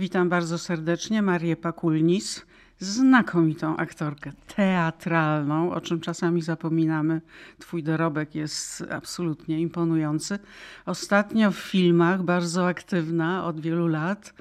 [0.00, 2.46] Witam bardzo serdecznie Marię Pakulnis,
[2.80, 7.20] znakomitą aktorkę teatralną, o czym czasami zapominamy.
[7.58, 10.38] Twój dorobek jest absolutnie imponujący.
[10.86, 14.34] Ostatnio w filmach bardzo aktywna od wielu lat,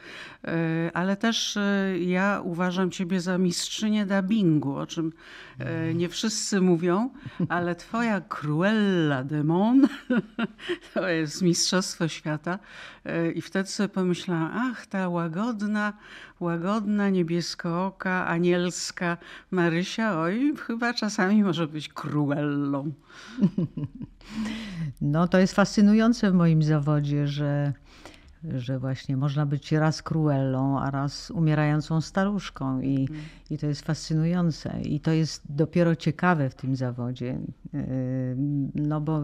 [0.43, 5.13] e, ale też e, ja uważam Ciebie za mistrzynię dubbingu, o czym
[5.59, 7.09] e, nie wszyscy mówią,
[7.49, 9.87] ale Twoja Cruella de Mon
[10.93, 12.59] to jest Mistrzostwo Świata.
[13.35, 15.93] I wtedy sobie pomyślałam, ach, ta łagodna,
[16.39, 19.17] łagodna, niebieskooka, anielska
[19.51, 22.91] Marysia, oj, chyba czasami może być Cruellą.
[25.01, 27.73] No to jest fascynujące w moim zawodzie, że,
[28.43, 33.09] że właśnie można być raz Cruellą, a raz umierającą staruszką i,
[33.49, 34.81] i to jest fascynujące.
[34.81, 37.39] I to jest dopiero ciekawe w tym zawodzie,
[37.73, 37.81] yy,
[38.75, 39.23] no bo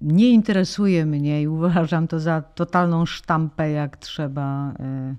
[0.00, 5.16] nie interesuje mnie i uważam to za totalną sztampę, jak trzeba yy,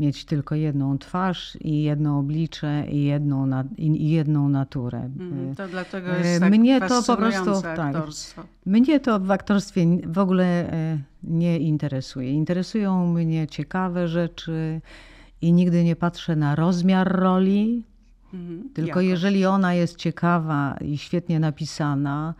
[0.00, 4.98] mieć tylko jedną twarz i jedno oblicze i jedną, na, i jedną naturę.
[4.98, 7.96] Mm, to dlatego jest e, tak mnie to po prostu tak,
[8.66, 12.32] Mnie to w aktorstwie w ogóle e, nie interesuje.
[12.32, 14.80] Interesują mnie ciekawe rzeczy
[15.42, 17.84] i nigdy nie patrzę na rozmiar roli,
[18.34, 19.04] mm, tylko jakoś.
[19.04, 22.34] jeżeli ona jest ciekawa i świetnie napisana,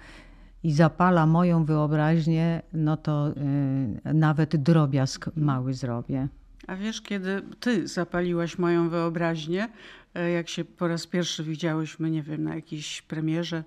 [0.63, 6.29] i zapala moją wyobraźnię, no to y, nawet drobiazg mały zrobię.
[6.67, 9.69] A wiesz, kiedy ty zapaliłaś moją wyobraźnię,
[10.15, 13.65] e, jak się po raz pierwszy widziałyśmy, nie wiem, na jakiejś premierze,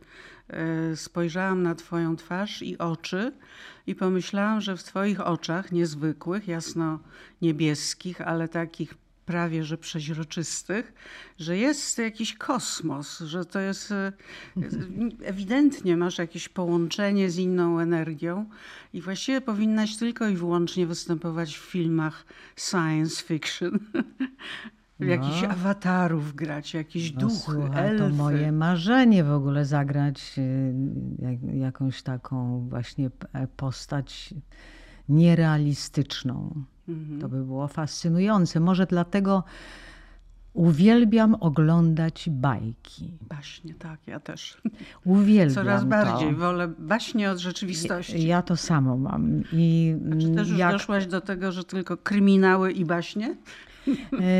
[0.47, 3.31] e, spojrzałam na twoją twarz i oczy
[3.87, 6.99] i pomyślałam, że w twoich oczach niezwykłych, jasno
[7.41, 8.93] niebieskich, ale takich
[9.25, 10.93] prawie że przeźroczystych,
[11.39, 14.11] że jest jakiś kosmos, że to jest e,
[15.23, 18.49] ewidentnie masz jakieś połączenie z inną energią
[18.93, 23.79] i właściwie powinnaś tylko i wyłącznie występować w filmach science fiction.
[24.99, 25.49] w jakichś no.
[25.49, 28.03] awatarów grać, jakieś no, duchy, słuchaj, elfy.
[28.03, 30.35] To moje marzenie w ogóle zagrać
[31.19, 33.09] jak, jakąś taką właśnie
[33.57, 34.33] postać
[35.09, 36.63] nierealistyczną.
[36.89, 37.21] Mhm.
[37.21, 38.59] To by było fascynujące.
[38.59, 39.43] Może dlatego
[40.53, 43.11] uwielbiam oglądać bajki.
[43.21, 44.61] Baśnie, tak, ja też.
[45.05, 46.37] Uwielbiam Coraz bardziej to.
[46.37, 48.27] wolę baśnie od rzeczywistości.
[48.27, 49.43] Ja, to samo mam.
[49.53, 50.71] I A czy też już jak...
[50.71, 53.35] doszłaś do tego, że tylko kryminały i baśnie?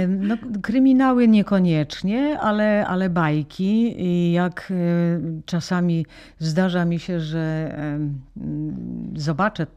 [0.07, 4.01] No, kryminały niekoniecznie, ale, ale bajki.
[4.01, 4.75] I jak e,
[5.45, 6.05] czasami
[6.39, 7.75] zdarza mi się, że
[9.15, 9.67] zobaczę e,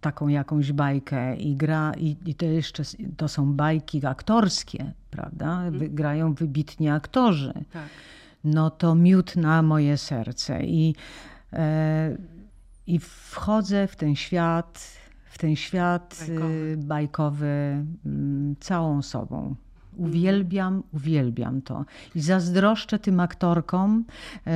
[0.00, 2.82] taką jakąś bajkę i gra, i, i to jeszcze
[3.16, 5.62] to są bajki aktorskie, prawda?
[5.62, 5.94] Mhm.
[5.94, 7.52] Grają wybitni aktorzy.
[7.72, 7.88] Tak.
[8.44, 10.64] No to miód na moje serce.
[10.64, 10.94] I,
[11.52, 12.16] e,
[12.86, 14.98] I wchodzę w ten świat
[15.30, 19.54] w ten świat bajkowy, bajkowy mm, całą sobą.
[19.98, 21.84] Uwielbiam, uwielbiam to.
[22.14, 24.04] I zazdroszczę tym aktorkom
[24.46, 24.52] e,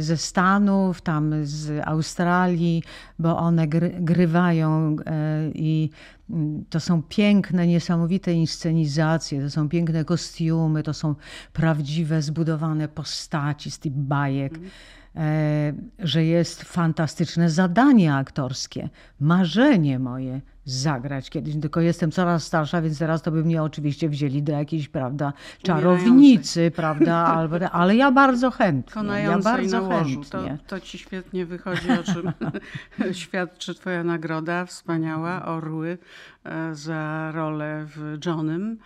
[0.00, 2.82] ze Stanów, tam z Australii,
[3.18, 3.68] bo one
[4.00, 5.90] grywają e, i
[6.30, 11.14] mm, to są piękne, niesamowite inscenizacje, to są piękne kostiumy, to są
[11.52, 14.54] prawdziwe, zbudowane postaci z tych bajek.
[14.54, 14.70] Mm.
[15.16, 18.88] E, że jest fantastyczne zadanie aktorskie,
[19.20, 21.54] marzenie moje zagrać kiedyś.
[21.60, 25.32] Tylko jestem coraz starsza, więc teraz to by mnie oczywiście wzięli do jakiejś, prawda,
[25.62, 29.02] czarownicy, prawda, albo, ale ja bardzo chętnie.
[29.22, 30.58] Ja bardzo chętnie.
[30.66, 32.32] To, to ci świetnie wychodzi, o czym
[33.22, 35.98] świadczy twoja nagroda, wspaniała, Orły
[36.44, 38.78] e, za rolę w Johnem.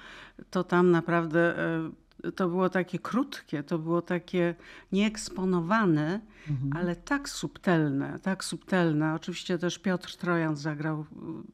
[0.51, 1.91] To tam naprawdę e,
[2.37, 4.55] to było takie krótkie, to było takie
[4.93, 6.21] nieeksponowane,
[6.51, 6.73] mhm.
[6.77, 9.15] ale tak subtelne, tak subtelne.
[9.15, 11.07] Oczywiście też Piotr Trojan zagrał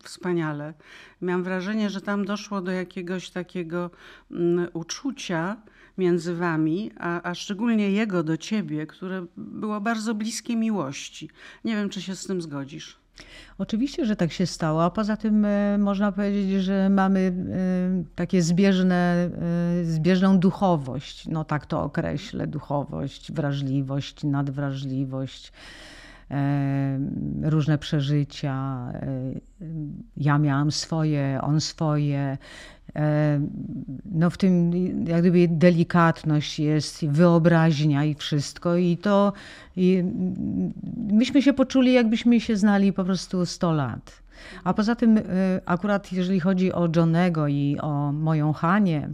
[0.03, 0.75] wspaniale.
[1.23, 3.91] Miałam wrażenie, że tam doszło do jakiegoś takiego
[4.31, 5.57] um, uczucia
[5.99, 11.31] między wami, a, a szczególnie jego do ciebie, które było bardzo bliskie miłości.
[11.65, 13.06] Nie wiem, czy się z tym zgodzisz.
[13.59, 18.43] Oczywiście, że tak się stało, a poza tym e, można powiedzieć, że mamy e, takie
[18.43, 19.31] zbieżne,
[19.81, 25.53] e, zbieżną duchowość, no tak to określę, duchowość, wrażliwość, nadwrażliwość
[27.43, 28.87] różne przeżycia.
[30.17, 32.39] Ja miałam swoje, on swoje.
[34.13, 34.73] No w tym
[35.07, 38.77] jak gdyby delikatność jest, wyobraźnia i wszystko.
[38.77, 39.33] I to
[39.77, 40.05] i
[41.13, 44.23] myśmy się poczuli, jakbyśmy się znali po prostu 100 lat.
[44.65, 45.21] A poza tym,
[45.67, 49.09] akurat jeżeli chodzi o Johnego i o moją Hanię,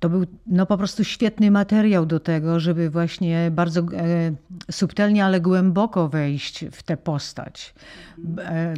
[0.00, 3.84] to był no, po prostu świetny materiał do tego, żeby właśnie bardzo e,
[4.70, 7.74] subtelnie, ale głęboko wejść w tę postać.
[8.38, 8.74] E,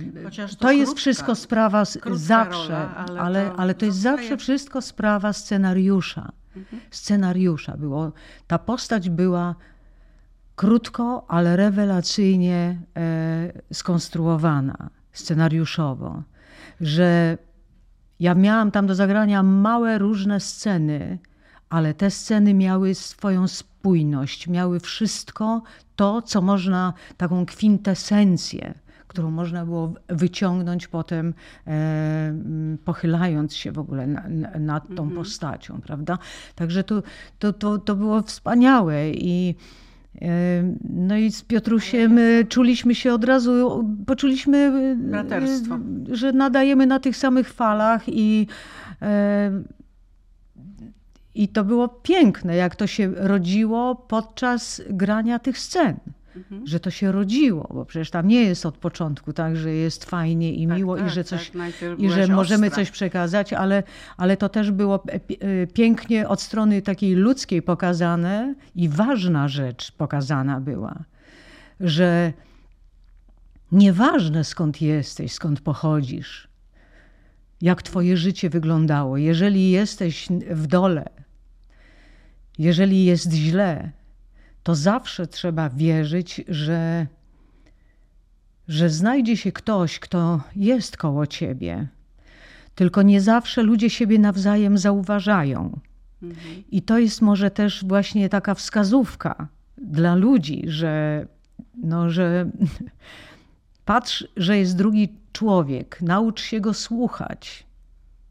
[0.48, 4.82] to, to jest wszystko sprawa zawsze, rola, ale, ale, to, ale to jest zawsze wszystko
[4.82, 6.32] sprawa scenariusza.
[6.56, 6.82] Mhm.
[6.90, 8.12] Scenariusza było.
[8.46, 9.54] Ta postać była
[10.56, 16.22] krótko, ale rewelacyjnie e, skonstruowana scenariuszowo,
[16.80, 17.38] że
[18.20, 21.18] ja miałam tam do zagrania małe różne sceny,
[21.70, 25.62] ale te sceny miały swoją spójność, miały wszystko
[25.96, 28.74] to, co można, taką kwintesencję,
[29.06, 31.34] którą można było wyciągnąć potem,
[31.66, 32.34] e,
[32.84, 34.28] pochylając się w ogóle na,
[34.58, 35.10] nad tą mhm.
[35.10, 36.18] postacią, prawda?
[36.54, 37.02] Także to,
[37.38, 39.54] to, to, to było wspaniałe i
[40.90, 45.78] no i z Piotrusiem e, czuliśmy się od razu, poczuliśmy, e, Braterstwo.
[46.12, 48.46] że nadajemy na tych samych falach i,
[51.34, 55.96] i to było piękne, jak to się rodziło podczas grania tych scen.
[56.36, 56.66] Mhm.
[56.66, 60.54] Że to się rodziło, bo przecież tam nie jest od początku tak, że jest fajnie
[60.54, 63.82] i tak, miło tak, i że coś tak, i że możemy coś przekazać, ale,
[64.16, 70.60] ale to też było e, pięknie od strony takiej ludzkiej pokazane i ważna rzecz pokazana
[70.60, 71.04] była,
[71.80, 72.32] że
[73.72, 76.48] nieważne skąd jesteś, skąd pochodzisz,
[77.60, 81.10] jak twoje życie wyglądało, jeżeli jesteś w dole,
[82.58, 83.92] jeżeli jest źle,
[84.62, 87.06] to zawsze trzeba wierzyć, że,
[88.68, 91.88] że znajdzie się ktoś, kto jest koło ciebie.
[92.74, 95.80] Tylko nie zawsze ludzie siebie nawzajem zauważają.
[96.22, 96.62] Mhm.
[96.70, 99.48] I to jest może też właśnie taka wskazówka
[99.78, 101.26] dla ludzi, że,
[101.74, 102.50] no, że
[103.84, 107.66] patrz, że jest drugi człowiek, naucz się go słuchać.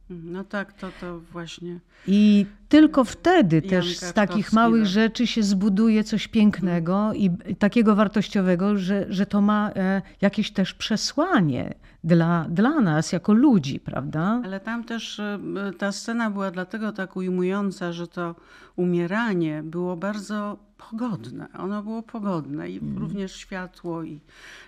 [0.09, 1.79] No tak, to, to właśnie.
[2.07, 7.29] I tylko wtedy też z takich małych rzeczy się zbuduje coś pięknego i
[7.59, 11.73] takiego wartościowego, że, że to ma e, jakieś też przesłanie
[12.03, 14.41] dla, dla nas jako ludzi, prawda?
[14.45, 15.39] Ale tam też e,
[15.77, 18.35] ta scena była dlatego tak ujmująca, że to
[18.75, 20.57] umieranie było bardzo
[20.89, 21.47] pogodne.
[21.57, 22.97] Ono było pogodne i mm.
[22.97, 24.03] również światło.
[24.03, 24.19] I,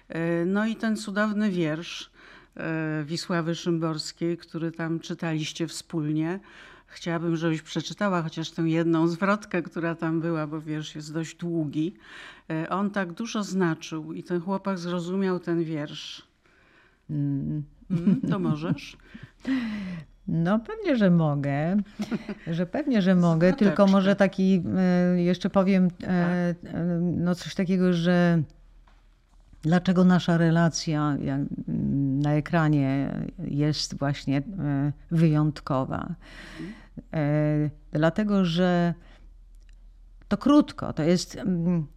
[0.09, 2.11] e, no i ten cudowny wiersz
[3.05, 6.39] Wisławy Szymborskiej, który tam czytaliście wspólnie.
[6.91, 11.95] Chciałabym, żebyś przeczytała chociaż tę jedną zwrotkę, która tam była, bo wiersz jest dość długi.
[12.49, 16.27] E, on tak dużo znaczył i ten chłopak zrozumiał ten wiersz.
[17.09, 17.63] Mm.
[17.91, 18.97] Mm, to możesz?
[20.27, 21.77] No pewnie, że mogę,
[22.47, 26.09] że pewnie, że mogę, tylko może taki, e, jeszcze powiem tak.
[27.01, 28.43] no coś takiego, że
[29.61, 31.17] dlaczego nasza relacja
[32.21, 34.41] na ekranie jest właśnie e,
[35.11, 36.15] wyjątkowa.
[37.13, 38.93] E, dlatego, że
[40.27, 41.87] to krótko, to jest mm,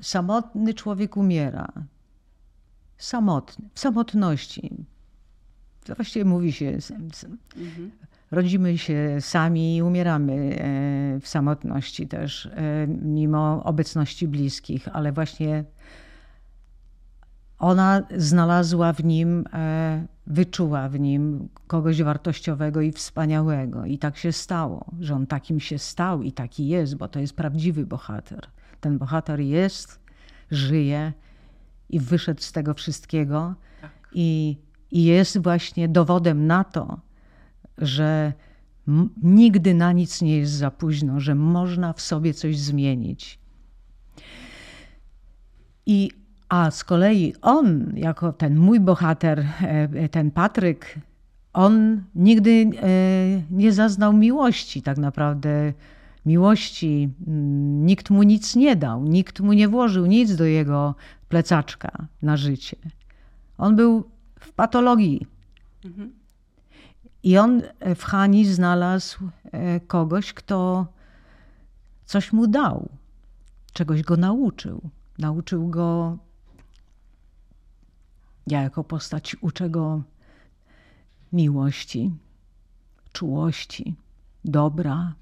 [0.00, 1.72] samotny człowiek umiera.
[2.98, 4.76] Samotny, w samotności.
[5.84, 6.78] To właściwie mówi się,
[7.56, 7.90] mhm.
[8.30, 12.50] rodzimy się sami i umieramy e, w samotności też,
[13.02, 15.64] mimo obecności bliskich, ale właśnie
[17.62, 23.84] ona znalazła w nim, e, wyczuła w nim kogoś wartościowego i wspaniałego.
[23.84, 27.36] I tak się stało, że on takim się stał i taki jest, bo to jest
[27.36, 28.46] prawdziwy bohater.
[28.80, 30.00] Ten bohater jest,
[30.50, 31.12] żyje
[31.90, 33.54] i wyszedł z tego wszystkiego.
[33.80, 33.90] Tak.
[34.12, 34.58] I,
[34.90, 37.00] I jest właśnie dowodem na to,
[37.78, 38.32] że
[39.22, 43.38] nigdy na nic nie jest za późno, że można w sobie coś zmienić.
[45.86, 46.21] I
[46.52, 50.98] a z kolei on, jako ten mój bohater, e, ten Patryk,
[51.52, 52.88] on nigdy e,
[53.50, 55.72] nie zaznał miłości, tak naprawdę
[56.26, 57.10] miłości.
[57.26, 60.94] Mm, nikt mu nic nie dał, nikt mu nie włożył nic do jego
[61.28, 62.76] plecaczka na życie.
[63.58, 64.04] On był
[64.40, 65.26] w patologii.
[65.84, 66.12] Mhm.
[67.22, 67.62] I on
[67.96, 69.18] w Hani znalazł
[69.52, 70.86] e, kogoś, kto
[72.04, 72.88] coś mu dał,
[73.72, 74.80] czegoś go nauczył.
[75.18, 76.18] Nauczył go
[78.46, 80.02] ja jako postać uczę go
[81.32, 82.10] miłości,
[83.12, 83.94] czułości,
[84.44, 85.14] dobra,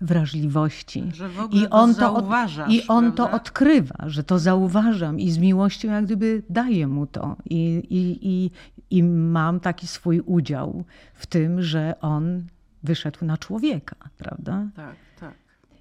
[0.00, 1.04] wrażliwości.
[1.50, 3.32] I on to, zauważasz, I on prawda?
[3.32, 7.36] to odkrywa, że to zauważam i z miłością jak gdyby daję mu to.
[7.44, 8.50] I, i, i,
[8.90, 12.44] I mam taki swój udział w tym, że on
[12.82, 14.66] wyszedł na człowieka, prawda?
[14.76, 14.94] Tak.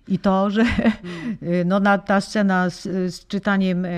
[0.07, 0.65] I to, że
[1.65, 2.83] no, na, ta scena z,
[3.15, 3.91] z czytaniem e, e,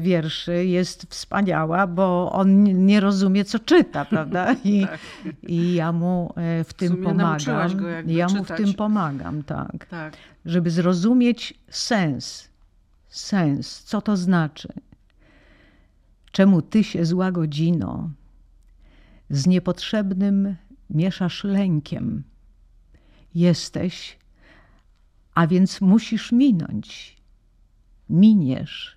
[0.00, 4.52] wierszy jest wspaniała, bo on nie rozumie, co czyta, prawda?
[4.64, 5.00] I, tak.
[5.42, 7.76] i ja mu e, w tym w pomagam.
[7.76, 9.86] Go ja mu w tym pomagam, tak.
[9.86, 10.16] tak.
[10.44, 12.48] Żeby zrozumieć sens.
[13.08, 14.68] Sens, co to znaczy.
[16.32, 18.10] Czemu ty się zła godzino
[19.30, 20.56] z niepotrzebnym
[20.90, 22.22] mieszasz lękiem?
[23.34, 24.18] Jesteś
[25.36, 27.16] a więc musisz minąć.
[28.10, 28.96] Miniesz.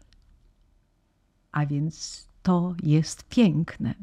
[1.51, 3.93] A więc to jest piękne.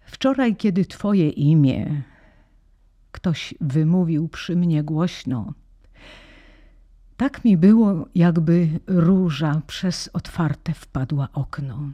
[0.00, 2.02] Wczoraj, kiedy Twoje imię
[3.12, 5.52] ktoś wymówił przy mnie głośno,
[7.16, 11.92] tak mi było, jakby róża przez otwarte wpadła okno.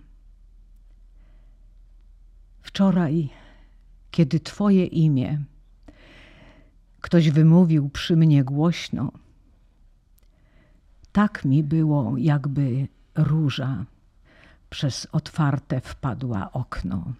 [2.62, 3.28] Wczoraj,
[4.10, 5.44] kiedy Twoje imię
[7.02, 9.12] Ktoś wymówił przy mnie głośno.
[11.12, 13.84] Tak mi było, jakby róża
[14.70, 17.12] przez otwarte wpadła okno.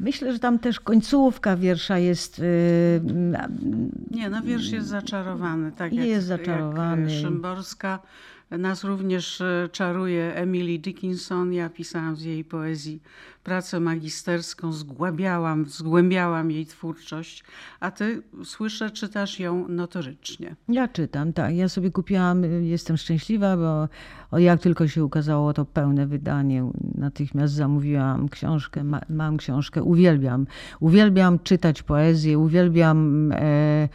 [0.00, 2.38] Myślę, że tam też końcówka wiersza jest.
[2.38, 2.44] Yy,
[4.10, 5.72] nie, no wiersz jest zaczarowany.
[5.72, 7.12] Tak jest jak, zaczarowany.
[7.12, 7.98] Jak Szymborska
[8.58, 11.52] nas również e, czaruje Emily Dickinson.
[11.52, 13.02] Ja pisałam z jej poezji
[13.44, 17.44] pracę magisterską, zgłębiałam, zgłębiałam jej twórczość,
[17.80, 20.56] a ty słyszę, czytasz ją notorycznie.
[20.68, 21.54] Ja czytam, tak.
[21.54, 23.88] Ja sobie kupiłam, jestem szczęśliwa, bo
[24.38, 30.46] jak tylko się ukazało to pełne wydanie, natychmiast zamówiłam książkę, ma, mam książkę, uwielbiam.
[30.80, 33.88] Uwielbiam czytać poezję, uwielbiam, e, e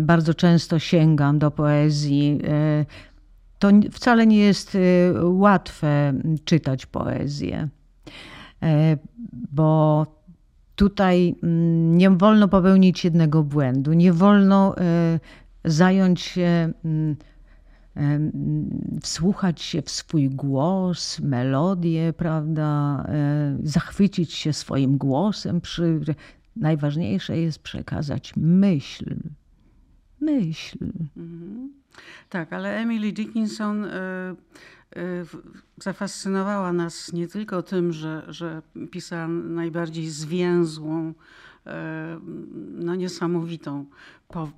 [0.00, 2.40] bardzo często sięgam do poezji.
[2.44, 2.86] E,
[3.58, 6.12] to wcale nie jest y, łatwe
[6.44, 7.68] czytać poezję,
[8.62, 8.98] e,
[9.52, 10.06] bo
[10.76, 15.20] tutaj mm, nie wolno popełnić jednego błędu, nie wolno e,
[15.64, 17.16] zająć się, mm,
[17.96, 18.20] e,
[19.02, 23.04] wsłuchać się w swój głos, melodię, prawda,
[23.62, 25.60] zachwycić się swoim głosem.
[25.60, 26.00] Przy...
[26.56, 29.16] Najważniejsze jest przekazać myśl.
[30.20, 30.78] Myśl.
[31.16, 31.72] Mhm.
[32.30, 33.88] Tak, ale Emily Dickinson y,
[34.96, 35.26] y,
[35.76, 41.70] zafascynowała nas nie tylko tym, że, że pisała najbardziej zwięzłą, y,
[42.74, 43.84] no niesamowitą
[44.28, 44.50] po,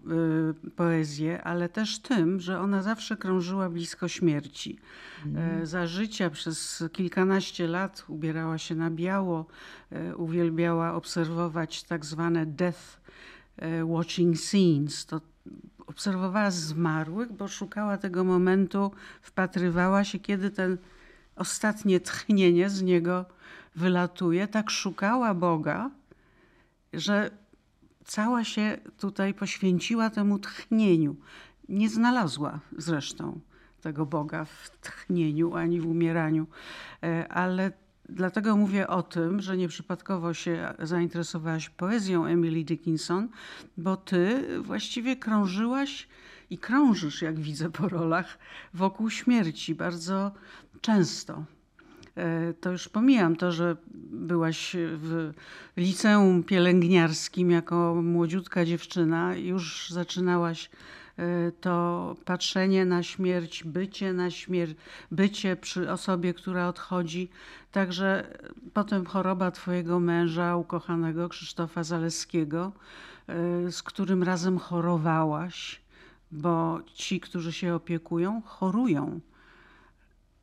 [0.77, 4.79] poezję, ale też tym, że ona zawsze krążyła blisko śmierci.
[5.27, 5.67] Mm.
[5.67, 9.47] Za życia przez kilkanaście lat ubierała się na biało,
[10.17, 13.01] uwielbiała obserwować tak zwane death
[13.85, 15.07] watching scenes.
[15.07, 15.21] To
[15.87, 18.91] obserwowała zmarłych, bo szukała tego momentu,
[19.23, 20.79] wpatrywała się, kiedy ten
[21.37, 23.25] ostatnie tchnienie z niego
[23.77, 24.49] wylatuje.
[24.49, 25.91] Tak szukała Boga,
[26.93, 27.31] że
[28.05, 31.17] cała się tutaj poświęciła temu tchnieniu.
[31.69, 33.41] Nie znalazła zresztą
[33.81, 36.47] tego Boga w tchnieniu ani w umieraniu,
[37.03, 37.73] e, ale
[38.09, 43.29] Dlatego mówię o tym, że nieprzypadkowo się zainteresowałaś poezją Emily Dickinson,
[43.77, 46.09] bo ty właściwie krążyłaś
[46.51, 48.39] i krążysz, jak widzę po rolach,
[48.75, 50.33] wokół śmierci bardzo
[50.81, 51.45] często.
[52.17, 53.77] E, to już pomijam to, że
[54.11, 55.33] byłaś w
[55.77, 60.71] liceum pielęgniarskim jako młodziutka dziewczyna, już zaczynałaś
[61.61, 64.77] to patrzenie na śmierć, bycie na śmierć,
[65.11, 67.29] bycie przy osobie, która odchodzi.
[67.73, 68.39] Także
[68.73, 72.73] potem choroba twojego męża, ukochanego Krzysztofa Zaleskiego,
[73.67, 75.81] y, z którym razem chorowałaś,
[76.33, 79.21] bo ci, którzy się opiekują, chorują.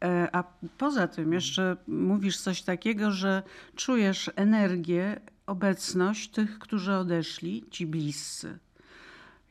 [0.03, 0.43] E, a
[0.77, 3.43] poza tym jeszcze mówisz coś takiego, że
[3.75, 8.59] czujesz energię, obecność tych, którzy odeszli, ci bliscy.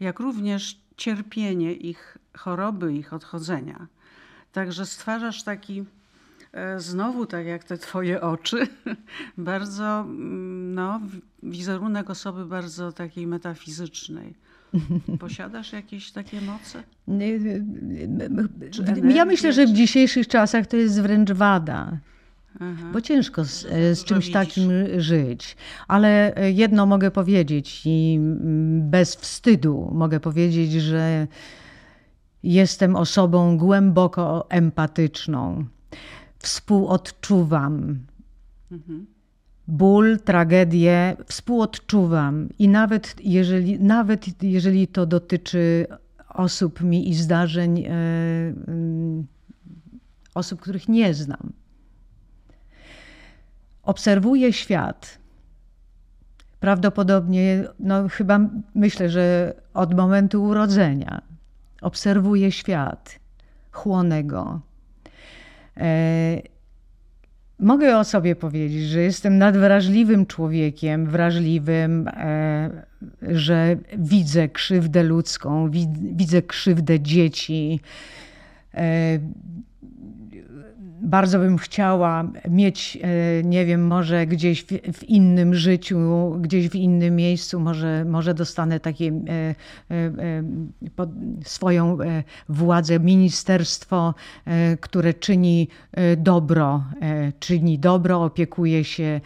[0.00, 3.86] Jak również cierpienie ich choroby, ich odchodzenia.
[4.52, 5.84] Także stwarzasz taki,
[6.52, 8.66] e, znowu tak jak te twoje oczy,
[9.38, 11.00] bardzo, mm, no,
[11.42, 14.34] wizerunek osoby bardzo takiej metafizycznej.
[15.18, 16.82] Posiadasz jakieś takie moce?
[19.14, 21.98] ja myślę, że w dzisiejszych czasach to jest wręcz wada.
[22.60, 22.90] Aha.
[22.92, 23.66] Bo ciężko z,
[23.98, 25.56] z czymś takim żyć.
[25.88, 28.18] Ale jedno mogę powiedzieć i
[28.80, 31.26] bez wstydu mogę powiedzieć, że
[32.42, 35.64] jestem osobą głęboko empatyczną.
[36.38, 37.98] Współodczuwam.
[38.72, 39.06] Mhm.
[39.68, 45.86] Ból, tragedię współodczuwam i nawet jeżeli, nawet jeżeli to dotyczy
[46.28, 47.92] osób mi i zdarzeń, e,
[50.34, 51.52] osób, których nie znam
[53.84, 55.18] obserwuję świat.
[56.60, 58.40] prawdopodobnie, no chyba
[58.74, 61.22] myślę, że od momentu urodzenia
[61.82, 63.18] obserwuję świat,
[63.70, 64.60] chłonę go.
[65.76, 66.42] E,
[67.58, 72.70] mogę o sobie powiedzieć, że jestem nadwrażliwym człowiekiem, wrażliwym, e,
[73.22, 75.70] że widzę krzywdę ludzką,
[76.12, 77.80] widzę krzywdę dzieci.
[81.02, 86.74] Bardzo bym chciała mieć, e, nie wiem, może gdzieś w, w, innym życiu, gdzieś w
[86.74, 89.54] innym miejscu, może, może dostanę takie e,
[89.90, 90.42] e,
[91.44, 91.98] swoją
[92.48, 94.14] władzę, ministerstwo,
[94.80, 95.68] które czyni
[96.16, 96.84] dobro,
[97.38, 99.20] czyni dobro, opiekuje się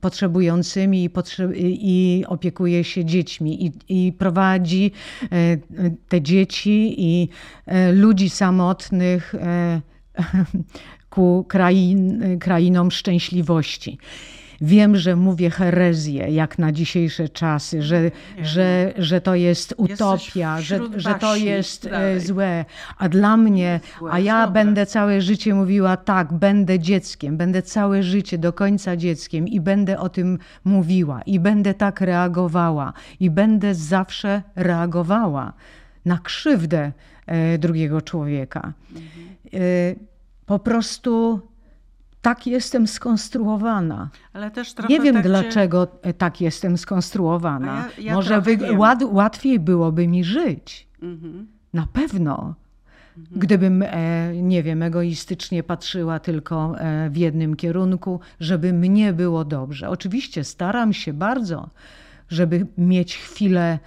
[0.00, 3.66] potrzebującymi i, potrze i opiekuje się dziećmi.
[3.66, 3.72] I,
[4.06, 4.92] i, prowadzi
[6.08, 7.28] te dzieci i
[7.92, 9.34] ludzi samotnych
[11.10, 13.98] ku krain, krainom szczęśliwości.
[14.60, 18.10] Wiem, że mówię herezję, jak na dzisiejsze czasy, że,
[18.42, 22.20] że, że to jest utopia, że, że to jest e, dalej.
[22.20, 22.64] złe.
[22.98, 23.80] A dla mnie,
[24.10, 29.48] a ja będę całe życie mówiła tak, będę dzieckiem, będę całe życie do końca dzieckiem
[29.48, 35.52] i będę o tym mówiła i będę tak reagowała i będę zawsze reagowała
[36.04, 36.92] na krzywdę
[37.26, 38.72] e, drugiego człowieka.
[38.94, 39.35] Mhm.
[39.54, 39.58] E,
[40.46, 41.40] po prostu
[42.22, 44.10] tak jestem skonstruowana.
[44.88, 46.14] Nie wiem tak dlaczego cię...
[46.14, 47.84] tak jestem skonstruowana.
[47.98, 48.58] Ja, ja Może wy...
[48.76, 50.88] ład, łatwiej byłoby mi żyć.
[51.02, 51.46] Mhm.
[51.72, 52.54] Na pewno.
[53.16, 53.40] Mhm.
[53.40, 59.88] Gdybym, e, nie wiem, egoistycznie patrzyła tylko e, w jednym kierunku, żeby mnie było dobrze.
[59.88, 61.70] Oczywiście staram się bardzo,
[62.28, 63.78] żeby mieć chwilę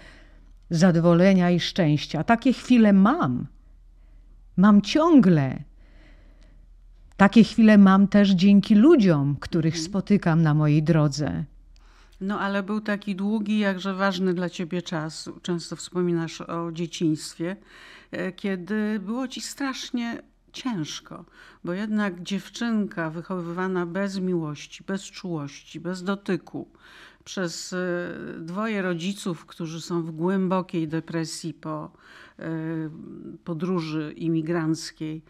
[0.69, 2.23] zadowolenia i szczęścia.
[2.23, 3.45] Takie chwile mam.
[4.59, 5.63] Mam ciągle.
[7.17, 9.85] Takie chwile mam też dzięki ludziom, których mhm.
[9.85, 11.45] spotykam na mojej drodze.
[12.21, 15.29] No ale był taki długi, jakże ważny dla ciebie czas.
[15.41, 17.55] Często wspominasz o dzieciństwie,
[18.11, 20.21] e, kiedy było ci strasznie
[20.53, 21.25] ciężko,
[21.63, 26.67] bo jednak dziewczynka wychowywana bez miłości, bez czułości, bez dotyku,
[27.23, 27.77] przez e,
[28.39, 31.91] dwoje rodziców, którzy są w głębokiej depresji po
[33.43, 35.21] podróży imigranckiej,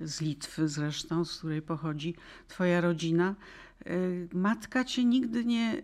[0.00, 2.14] z Litwy zresztą, z której pochodzi
[2.48, 3.34] Twoja rodzina.
[3.86, 5.82] Y, matka Cię nigdy nie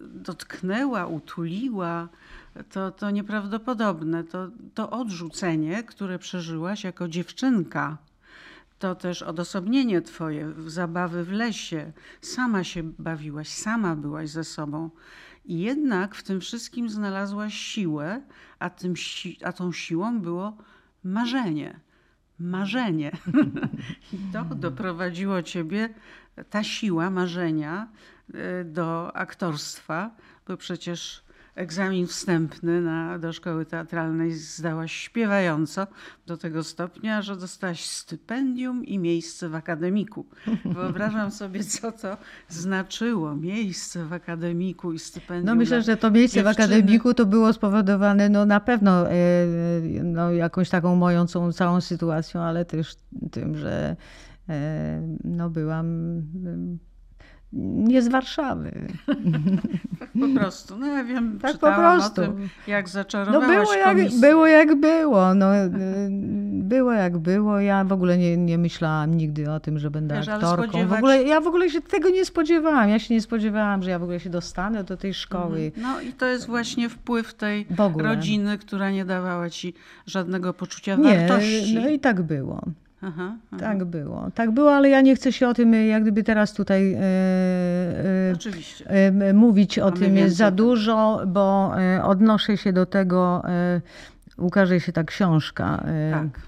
[0.00, 2.08] dotknęła, utuliła.
[2.70, 4.24] To, to nieprawdopodobne.
[4.24, 7.98] To, to odrzucenie, które przeżyłaś jako dziewczynka,
[8.78, 11.92] to też odosobnienie Twoje, zabawy w lesie.
[12.20, 14.90] Sama się bawiłaś, sama byłaś ze sobą.
[15.44, 18.22] I jednak w tym wszystkim znalazłaś siłę,
[18.58, 18.94] a, tym,
[19.44, 20.56] a tą siłą było
[21.04, 21.80] marzenie
[22.42, 23.12] marzenie.
[24.12, 25.88] I to doprowadziło ciebie,
[26.50, 27.88] ta siła marzenia
[28.34, 30.10] e, do aktorstwa,
[30.48, 35.86] bo przecież egzamin wstępny na, do szkoły teatralnej zdałaś śpiewająco
[36.26, 40.26] do tego stopnia, że dostałaś stypendium i miejsce w akademiku.
[40.64, 42.16] Wyobrażam sobie, co to
[42.48, 45.46] znaczyło, miejsce w akademiku i stypendium.
[45.46, 46.54] No myślę, że to miejsce dziewczyny.
[46.54, 49.14] w akademiku to było spowodowane no na pewno e,
[50.02, 52.96] no, jakąś taką moją całą sytuacją, ale też
[53.30, 53.96] tym, że
[54.48, 55.86] e, no byłam
[57.52, 58.72] nie z Warszawy.
[60.20, 60.78] po prostu.
[60.78, 62.22] No ja wiem, tak po prostu.
[62.22, 65.34] o tym, jak zaczarowałaś no było jak, było jak było.
[65.34, 65.46] No,
[66.52, 67.60] było jak było.
[67.60, 70.64] Ja w ogóle nie, nie myślałam nigdy o tym, że będę Wiesz, aktorką.
[70.64, 70.90] Spodziewać...
[70.90, 72.88] W ogóle, ja w ogóle się tego nie spodziewałam.
[72.88, 75.72] Ja się nie spodziewałam, że ja w ogóle się dostanę do tej szkoły.
[75.76, 75.82] Mhm.
[75.82, 79.74] No i to jest właśnie wpływ tej rodziny, która nie dawała ci
[80.06, 81.74] żadnego poczucia nie, wartości.
[81.74, 82.62] No i tak było.
[83.02, 83.60] Aha, aha.
[83.60, 84.30] Tak było.
[84.34, 86.98] Tak było, ale ja nie chcę się o tym jak gdyby teraz tutaj e,
[88.86, 93.80] e, e, mówić o Mamy tym za dużo, bo e, odnoszę się do tego, e,
[94.36, 95.84] ukaże się ta książka.
[95.86, 96.40] E, tak.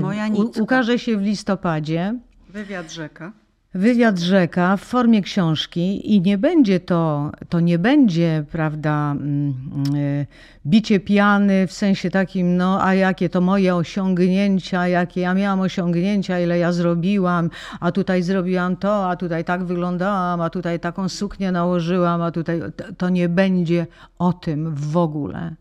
[0.00, 0.62] Moja nitka.
[0.62, 2.14] ukaże się w listopadzie.
[2.48, 3.32] Wywiad rzeka
[3.74, 9.54] wywiad rzeka w formie książki i nie będzie to, to nie będzie, prawda, mm,
[9.96, 10.26] y,
[10.66, 16.40] bicie piany w sensie takim, no a jakie to moje osiągnięcia, jakie ja miałam osiągnięcia,
[16.40, 21.52] ile ja zrobiłam, a tutaj zrobiłam to, a tutaj tak wyglądałam, a tutaj taką suknię
[21.52, 22.60] nałożyłam, a tutaj
[22.98, 23.86] to nie będzie
[24.18, 25.54] o tym w ogóle.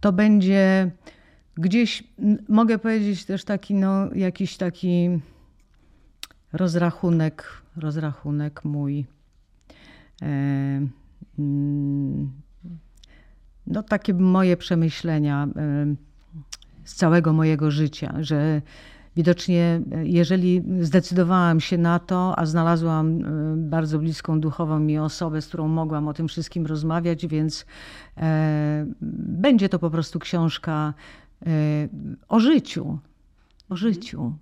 [0.00, 0.90] To będzie
[1.56, 2.04] gdzieś,
[2.48, 5.20] mogę powiedzieć też taki, no jakiś taki
[6.56, 9.06] rozrachunek, rozrachunek mój.
[10.22, 10.26] E,
[11.38, 12.30] mm,
[13.66, 15.94] no, takie moje przemyślenia e,
[16.84, 18.62] z całego mojego życia, że
[19.16, 23.22] widocznie, jeżeli zdecydowałam się na to, a znalazłam
[23.56, 27.66] bardzo bliską duchową mi osobę, z którą mogłam o tym wszystkim rozmawiać, więc
[29.00, 30.94] będzie to po prostu książka
[32.28, 32.98] o życiu.
[33.68, 34.32] O życiu.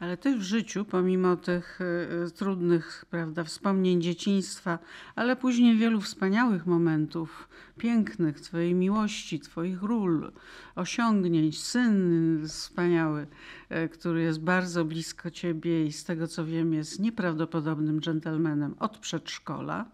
[0.00, 1.80] Ale ty w życiu, pomimo tych
[2.26, 4.78] y, trudnych prawda, wspomnień dzieciństwa,
[5.14, 10.32] ale później wielu wspaniałych momentów, pięknych, twojej miłości, twoich ról,
[10.74, 13.26] osiągnięć, syn wspaniały,
[13.70, 18.98] y, który jest bardzo blisko ciebie i z tego co wiem jest nieprawdopodobnym dżentelmenem od
[18.98, 19.86] przedszkola.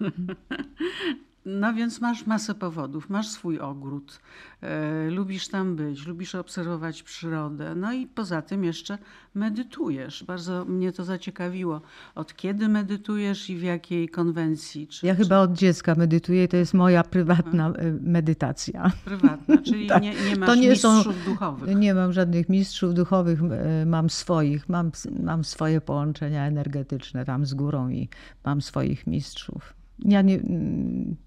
[1.48, 4.20] No więc masz masę powodów, masz swój ogród,
[4.62, 8.98] e, lubisz tam być, lubisz obserwować przyrodę, no i poza tym jeszcze
[9.34, 10.24] medytujesz.
[10.24, 11.80] Bardzo mnie to zaciekawiło.
[12.14, 14.88] Od kiedy medytujesz i w jakiej konwencji?
[14.88, 15.22] Czy, ja czy...
[15.22, 18.92] chyba od dziecka medytuję, to jest moja prywatna e, medytacja.
[19.04, 20.02] Prywatna, czyli tak.
[20.02, 21.76] nie, nie masz to nie mistrzów są, duchowych.
[21.76, 24.90] Nie mam żadnych mistrzów duchowych, e, mam swoich, mam,
[25.22, 28.08] mam swoje połączenia energetyczne tam z górą i
[28.44, 29.77] mam swoich mistrzów.
[30.04, 30.40] Ja nie,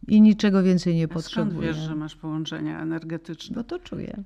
[0.08, 1.52] I niczego więcej nie A potrzebuję.
[1.52, 3.56] Skąd wiesz, że masz połączenia energetyczne?
[3.56, 4.24] Bo to czuję.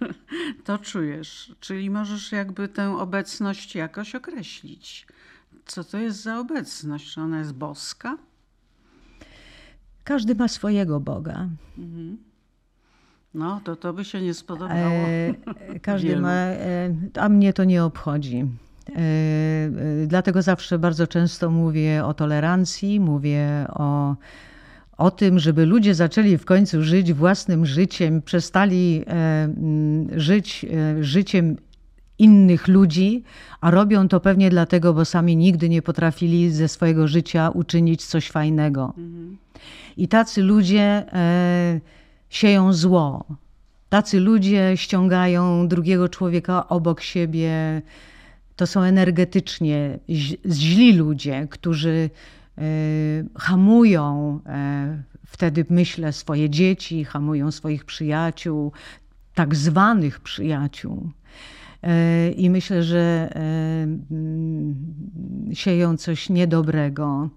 [0.64, 1.54] to czujesz.
[1.60, 5.06] Czyli możesz jakby tę obecność jakoś określić.
[5.66, 7.14] Co to jest za obecność?
[7.14, 8.18] Czy ona jest boska?
[10.04, 11.48] Każdy ma swojego Boga.
[11.78, 12.18] Mhm.
[13.34, 14.78] No, to to by się nie spodobało.
[14.78, 15.34] E,
[15.82, 18.46] każdy ma, e, a mnie to nie obchodzi.
[18.96, 19.00] E,
[20.02, 24.16] e, dlatego zawsze bardzo często mówię o tolerancji, mówię o,
[24.96, 29.48] o tym, żeby ludzie zaczęli w końcu żyć własnym życiem, przestali e,
[30.16, 30.66] żyć
[31.00, 31.56] życiem
[32.18, 33.22] innych ludzi,
[33.60, 38.30] a robią to pewnie dlatego, bo sami nigdy nie potrafili ze swojego życia uczynić coś
[38.30, 38.94] fajnego.
[39.96, 41.04] I tacy ludzie
[42.30, 43.24] sieją zło.
[43.88, 47.82] Tacy ludzie ściągają drugiego człowieka obok siebie,
[48.58, 49.98] to są energetycznie
[50.50, 52.10] źli ludzie, którzy
[52.58, 52.62] e,
[53.36, 58.72] hamują e, wtedy, myślę, swoje dzieci, hamują swoich przyjaciół,
[59.34, 61.10] tak zwanych przyjaciół.
[61.82, 64.74] E, I myślę, że mm,
[65.52, 67.30] sieją coś niedobrego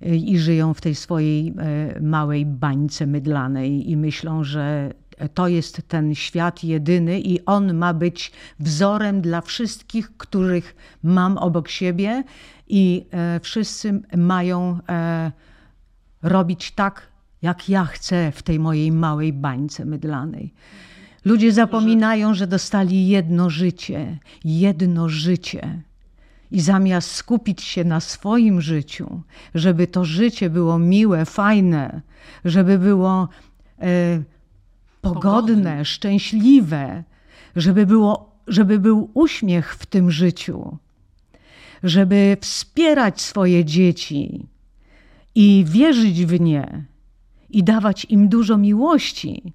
[0.00, 1.54] i żyją w tej swojej
[2.00, 4.92] małej bańce mydlanej i myślą, że
[5.34, 11.68] to jest ten świat jedyny i on ma być wzorem dla wszystkich, których mam obok
[11.68, 12.24] siebie
[12.68, 15.32] i e, wszyscy mają e,
[16.22, 17.08] robić tak,
[17.42, 20.54] jak ja chcę w tej mojej małej bańce mydlanej.
[21.24, 25.82] Ludzie zapominają, że dostali jedno życie, jedno życie.
[26.50, 29.22] I zamiast skupić się na swoim życiu,
[29.54, 32.00] żeby to życie było miłe, fajne,
[32.44, 33.28] żeby było
[33.80, 34.22] e,
[35.04, 37.04] pogodne, szczęśliwe,
[37.56, 40.78] żeby, było, żeby był uśmiech w tym życiu,
[41.82, 44.46] żeby wspierać swoje dzieci
[45.34, 46.84] i wierzyć w nie
[47.50, 49.52] i dawać im dużo miłości.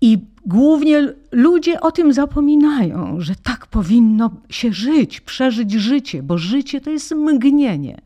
[0.00, 6.80] I głównie ludzie o tym zapominają, że tak powinno się żyć, przeżyć życie, bo życie
[6.80, 8.00] to jest mgnienie.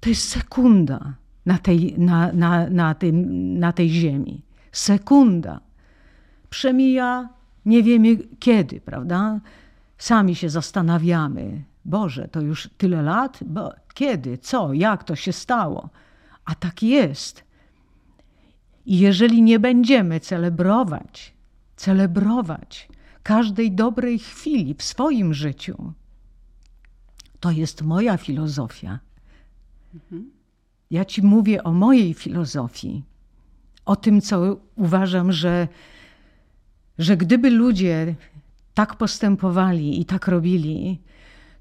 [0.00, 1.14] To jest sekunda
[1.46, 4.45] na tej, na, na, na, tym, na tej ziemi
[4.76, 5.60] sekunda.
[6.50, 7.28] Przemija
[7.66, 9.40] nie wiemy kiedy, prawda?
[9.98, 11.64] Sami się zastanawiamy.
[11.84, 13.38] Boże, to już tyle lat?
[13.46, 14.38] Bo kiedy?
[14.38, 14.72] Co?
[14.72, 15.90] Jak to się stało?
[16.44, 17.44] A tak jest.
[18.86, 21.34] I jeżeli nie będziemy celebrować,
[21.76, 22.88] celebrować
[23.22, 25.92] każdej dobrej chwili w swoim życiu,
[27.40, 28.98] to jest moja filozofia.
[29.94, 30.30] Mhm.
[30.90, 33.04] Ja ci mówię o mojej filozofii
[33.86, 35.68] o tym, co uważam, że,
[36.98, 38.14] że gdyby ludzie
[38.74, 41.00] tak postępowali i tak robili,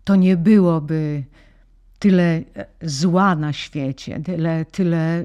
[0.03, 1.23] to nie byłoby
[1.99, 2.41] tyle
[2.81, 5.23] zła na świecie, tyle, tyle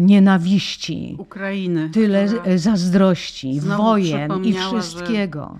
[0.00, 2.28] nienawiści, Ukrainy, tyle
[2.58, 5.58] zazdrości, wojen i wszystkiego.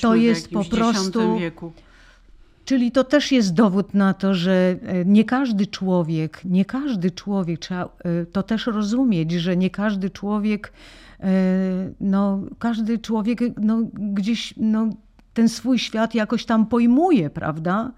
[0.00, 1.38] To jest po prostu.
[1.38, 1.72] Wieku.
[2.70, 7.60] Czyli to też jest dowód na to, że e, nie każdy człowiek, nie każdy człowiek,
[7.60, 10.72] trzeba e, to też rozumieć, że nie każdy człowiek,
[11.20, 11.32] e,
[12.00, 14.90] no, każdy człowiek no, gdzieś no,
[15.34, 17.92] ten swój świat jakoś tam pojmuje, prawda?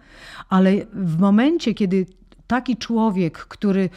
[0.49, 2.07] Ale w momencie, kiedy
[2.47, 3.91] taki człowiek, który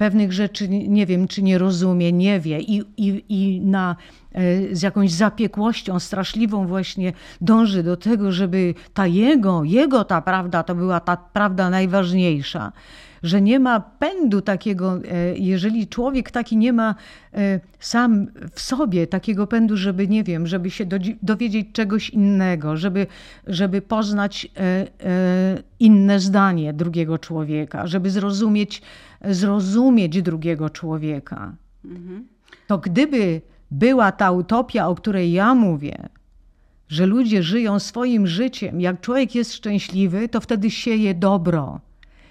[0.00, 3.96] pewnych rzeczy nie wiem, czy nie rozumie, nie wie i, i, i na,
[4.32, 10.62] e, z jakąś zapiekłością straszliwą właśnie dąży do tego, żeby ta jego, jego ta prawda
[10.62, 12.72] to była ta prawda najważniejsza,
[13.22, 16.94] że nie ma pędu takiego, e, jeżeli człowiek taki nie ma
[17.34, 20.86] e, sam w sobie takiego pędu, żeby, nie wiem, żeby się
[21.22, 23.06] dowiedzieć czegoś innego, żeby,
[23.46, 24.48] żeby poznać
[25.80, 28.82] inne zdanie drugiego człowieka, żeby zrozumieć,
[29.24, 31.54] zrozumieć drugiego człowieka.
[31.84, 32.26] Mhm.
[32.66, 36.08] To gdyby była ta utopia, o której ja mówię,
[36.88, 41.80] że ludzie żyją swoim życiem, jak człowiek jest szczęśliwy, to wtedy sieje dobro.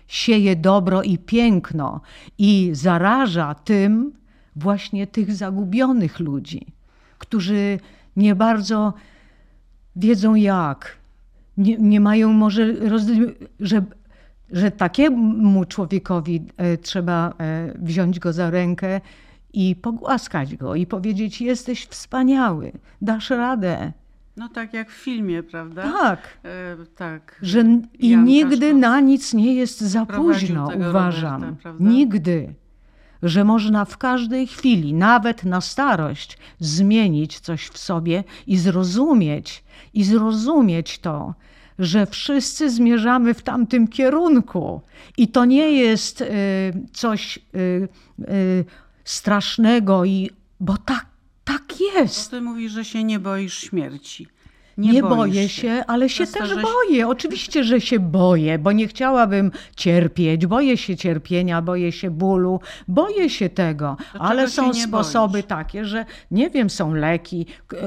[0.08, 2.02] Sieje dobro i piękno
[2.38, 4.12] i zaraża tym
[4.56, 6.66] właśnie tych zagubionych ludzi,
[7.18, 7.80] którzy
[8.16, 8.94] nie bardzo
[9.96, 10.98] wiedzą jak,
[11.58, 12.90] nie, nie mają może,
[13.60, 13.82] że,
[14.52, 19.02] że takiemu człowiekowi e, trzeba e, wziąć go za rękę
[19.54, 23.92] i pogłaskać go i powiedzieć: Jesteś wspaniały, dasz radę.
[24.38, 25.84] No tak jak w filmie, prawda?
[25.84, 26.38] Tak.
[26.46, 27.40] E, tak.
[27.42, 27.64] Że
[28.00, 31.44] I Jan nigdy na nic nie jest za późno, uważam.
[31.44, 32.54] Roberta, nigdy.
[33.24, 40.04] Że można w każdej chwili, nawet na starość, zmienić coś w sobie i zrozumieć, i
[40.04, 41.34] zrozumieć to,
[41.80, 44.82] że wszyscy zmierzamy w tamtym kierunku.
[45.18, 46.28] I to nie jest y,
[46.94, 47.88] coś y,
[48.30, 48.66] y,
[49.04, 51.06] strasznego, i, bo tak
[51.50, 52.32] tak jest.
[52.32, 54.28] Bo ty mówisz, że się nie boisz śmierci.
[54.80, 57.08] Nie, nie boję się, się, ale się też boję.
[57.08, 60.46] Oczywiście, że się boję, bo nie chciałabym cierpieć.
[60.46, 63.98] Boję się cierpienia, boję się bólu, boję się tego.
[64.20, 65.46] ale są sposoby boisz?
[65.46, 67.46] takie, że nie wiem, są leki,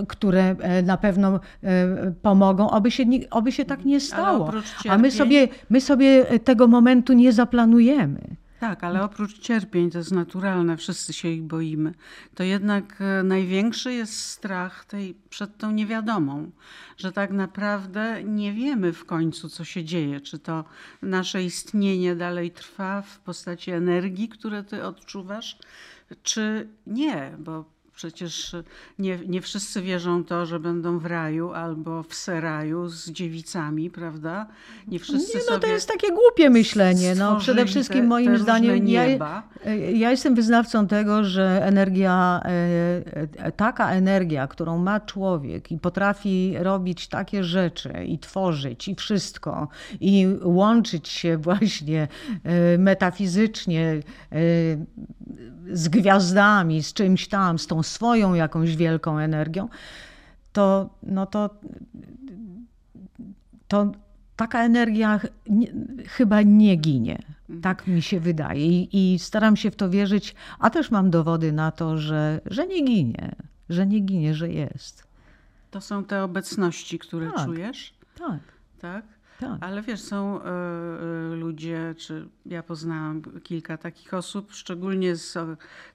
[0.09, 4.53] które e, na pewno e, pomogą, aby się, aby się tak nie stało.
[4.89, 8.42] A my sobie, my sobie tego momentu nie zaplanujemy.
[8.63, 11.95] Tak, ale oprócz cierpień, to jest naturalne, wszyscy się ich boimy,
[12.35, 16.51] to jednak e, największy jest strach tej, przed tą niewiadomą,
[16.97, 20.21] że tak naprawdę nie wiemy w końcu, co się dzieje.
[20.21, 20.65] Czy to
[21.03, 25.59] nasze istnienie dalej trwa w postaci energii, które ty odczuwasz,
[26.23, 28.57] czy nie, bo Przecież
[28.99, 34.47] nie, nie wszyscy wierzą to, że będą w raju albo w seraju z dziewicami, prawda?
[34.89, 37.15] Nie wszyscy nie, no to jest takie głupie myślenie.
[37.15, 39.05] No, przede wszystkim te, moim te zdaniem ja,
[39.93, 46.55] ja, jestem wyznawcą tego, że energia, e, e, taka energia, którą ma człowiek i potrafi
[46.59, 49.69] robić takie rzeczy i tworzyć i wszystko
[50.01, 52.09] i łączyć się właśnie
[52.45, 54.03] e, metafizycznie
[55.73, 59.69] z gwiazdami, z czymś tam, z tą swoją jakąś wielką energią,
[60.53, 61.51] to, no to,
[63.69, 63.93] to
[64.37, 65.73] taka energia nie,
[66.09, 67.19] chyba nie ginie.
[67.41, 67.61] Mhm.
[67.61, 71.53] Tak mi się wydaje I, I, staram się w to wierzyć, a też mam dowody
[71.53, 73.35] na to, że, że nie ginie,
[73.69, 75.07] że nie ginie, że jest.
[75.71, 77.95] To są te obecności, które tak, czujesz?
[78.19, 78.41] Tak.
[78.81, 79.05] Tak?
[79.43, 79.59] Tak.
[79.61, 85.39] Ale wiesz, są y, ludzie, czy ja poznałam kilka takich osób, szczególnie z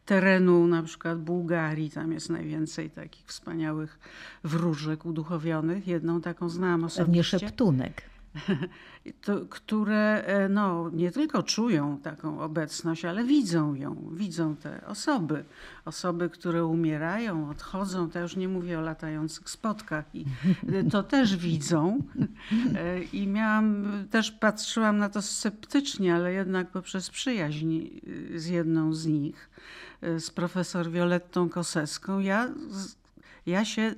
[0.05, 3.99] terenu na przykład Bułgarii, tam jest najwięcej takich wspaniałych
[4.43, 5.87] wróżek uduchowionych.
[5.87, 7.05] Jedną taką znałam osobiście.
[7.05, 8.01] Pewnie szeptunek.
[9.21, 15.45] to, które e, no, nie tylko czują taką obecność, ale widzą ją, widzą te osoby.
[15.85, 20.25] Osoby, które umierają, odchodzą, to już nie mówię o latających spotkach, i
[20.91, 22.03] to też widzą.
[22.75, 27.81] E, I miałam, też patrzyłam na to sceptycznie, ale jednak poprzez przyjaźń
[28.35, 29.49] z jedną z nich,
[30.01, 32.49] e, z profesor Violettą Koseską, ja,
[33.45, 33.95] ja się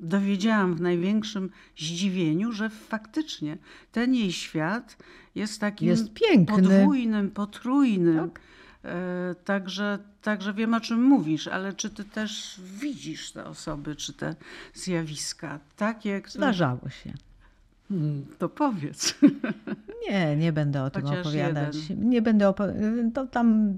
[0.00, 3.58] dowiedziałam w największym zdziwieniu, że faktycznie
[3.92, 4.96] ten jej świat
[5.34, 6.56] jest takim jest piękny.
[6.56, 8.30] podwójnym, potrójnym.
[8.30, 8.40] Tak.
[8.84, 14.12] E, także, także wiem, o czym mówisz, ale czy ty też widzisz te osoby, czy
[14.12, 14.34] te
[14.74, 16.44] zjawiska takie, które...
[16.44, 17.12] Zdarzało się.
[17.88, 19.14] Hmm, to powiedz.
[20.08, 21.90] Nie, nie będę o tym Chociaż opowiadać.
[21.90, 22.08] Jeden.
[22.10, 23.76] Nie będę opo- to tam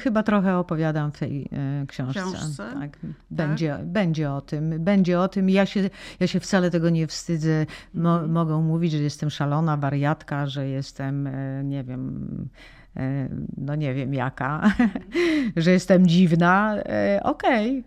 [0.00, 2.20] chyba trochę opowiadam w tej e, książce.
[2.20, 2.56] książce?
[2.56, 2.80] Tak.
[2.80, 2.98] tak.
[3.30, 3.86] Będzie, tak?
[3.86, 4.84] będzie o tym.
[4.84, 5.50] Będzie o tym.
[5.50, 5.90] Ja się,
[6.20, 7.66] ja się wcale tego nie wstydzę.
[7.94, 8.32] Mo- mhm.
[8.32, 12.48] Mogą mówić, że jestem szalona, wariatka, że jestem, e, nie wiem,
[12.96, 14.74] e, no nie wiem jaka,
[15.56, 16.76] że jestem dziwna.
[17.22, 17.82] Okej, okay.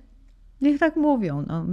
[0.62, 1.46] niech tak mówią.
[1.48, 1.66] No.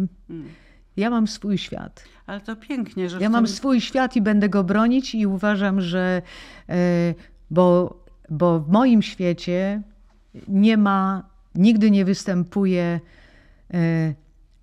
[0.99, 2.05] Ja mam swój świat.
[2.27, 3.17] Ale to pięknie, że.
[3.17, 3.33] Ja tym...
[3.33, 6.23] mam swój świat i będę go bronić, i uważam, że.
[6.69, 7.15] E,
[7.51, 7.99] bo,
[8.31, 9.83] bo w moim świecie
[10.49, 13.01] nie ma, nigdy nie występuje
[13.75, 14.15] e,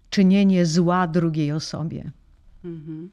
[0.10, 2.12] czynienie zła drugiej osobie.
[2.66, 3.10] Mhm.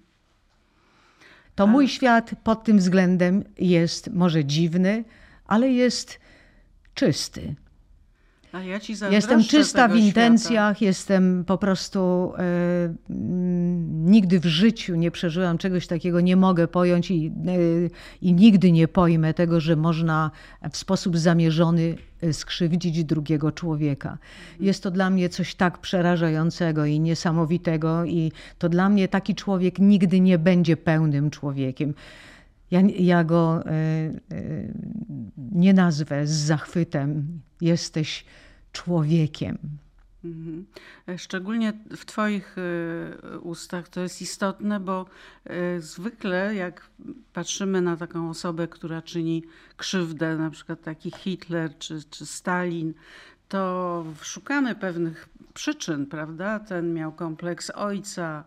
[1.55, 5.05] To mój świat pod tym względem jest może dziwny,
[5.47, 6.21] ale jest
[6.95, 7.55] czysty.
[8.53, 10.85] A ja ci Jestem czysta w intencjach, świata.
[10.85, 17.27] jestem po prostu mm, nigdy w życiu nie przeżyłam czegoś takiego, nie mogę pojąć i,
[17.27, 17.61] e,
[18.23, 20.31] i nigdy nie pojmę tego, że można
[20.71, 24.19] w sposób zamierzony e, skrzywdzić drugiego człowieka.
[24.61, 29.79] Jest to dla mnie coś tak przerażającego i niesamowitego, i to dla mnie taki człowiek
[29.79, 31.95] nigdy nie będzie pełnym człowiekiem.
[32.73, 34.13] Ja, ja go e, e,
[35.53, 37.41] nie nazwę z zachwytem.
[37.61, 38.25] Jesteś
[38.73, 39.59] człowiekiem.
[40.25, 40.67] Mhm.
[41.17, 45.07] Szczególnie w Twoich e, ustach to jest istotne, bo
[45.79, 46.91] zwykle jak
[47.33, 49.43] patrzymy na taką osobę, która czyni
[49.77, 52.95] krzywdę, na przykład taki Hitler czy, czy Stalin,
[53.49, 56.61] to szukamy pewnych przyczyn, prawda?
[56.61, 58.45] Ten miał kompleks ojca,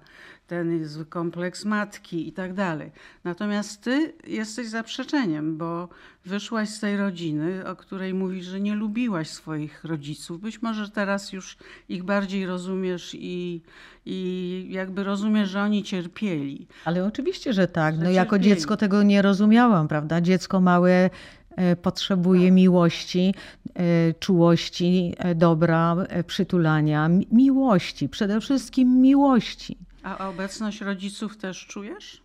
[0.48, 2.92] ten jest kompleks matki i tak dalej.
[3.24, 5.90] Natomiast ty jesteś zaprzeczeniem, bo
[6.26, 10.42] wyszłaś z tej rodziny, o której mówisz, że nie lubiłaś swoich rodziców.
[10.42, 11.58] Być może teraz już
[11.90, 13.62] ich bardziej rozumiesz i,
[14.06, 16.68] i jakby rozumiesz, że oni cierpieli.
[16.86, 17.96] Ale oczywiście, że tak.
[17.98, 20.22] No, jako dziecko tego nie rozumiałam, prawda?
[20.22, 21.10] Dziecko małe
[21.56, 22.54] e, potrzebuje tak.
[22.54, 23.34] miłości,
[23.74, 25.96] e, czułości, e, dobra,
[26.28, 29.78] przytulania, miłości, przede wszystkim miłości.
[30.06, 32.22] A obecność rodziców też czujesz?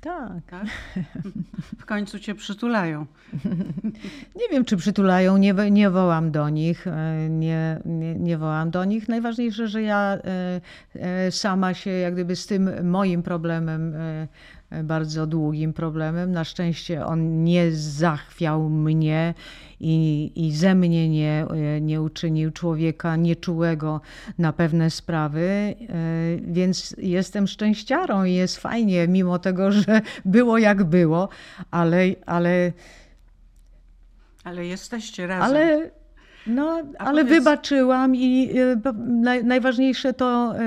[0.00, 0.32] Tak.
[0.50, 0.66] tak.
[1.80, 3.06] W końcu cię przytulają.
[4.40, 8.84] Nie wiem, czy przytulają, nie, nie wołam do nich, e, nie, nie, nie wołam do
[8.84, 9.08] nich.
[9.08, 10.60] Najważniejsze, że ja e,
[10.94, 13.94] e, sama się jak gdyby z tym moim problemem
[14.84, 16.32] bardzo długim problemem.
[16.32, 19.34] Na szczęście on nie zachwiał mnie
[19.80, 21.46] i, i ze mnie nie,
[21.80, 24.00] nie uczynił człowieka nieczułego
[24.38, 25.74] na pewne sprawy, e,
[26.40, 31.28] więc jestem szczęściarą i jest fajnie, mimo tego, że było jak było,
[31.70, 32.00] ale.
[32.26, 32.72] Ale,
[34.44, 35.56] ale jesteście razem.
[35.56, 35.90] Ale
[36.46, 37.38] no, A ale powiedz...
[37.38, 40.58] wybaczyłam i y, najważniejsze to y,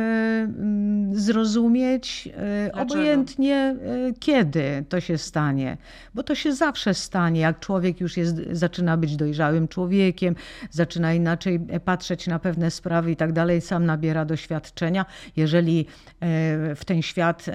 [1.11, 2.29] zrozumieć,
[2.67, 3.75] y, obojętnie
[4.19, 5.77] kiedy to się stanie,
[6.13, 10.35] bo to się zawsze stanie, jak człowiek już jest, zaczyna być dojrzałym człowiekiem,
[10.69, 15.05] zaczyna inaczej patrzeć na pewne sprawy i tak dalej, sam nabiera doświadczenia.
[15.35, 15.85] Jeżeli
[16.75, 17.45] w ten świat,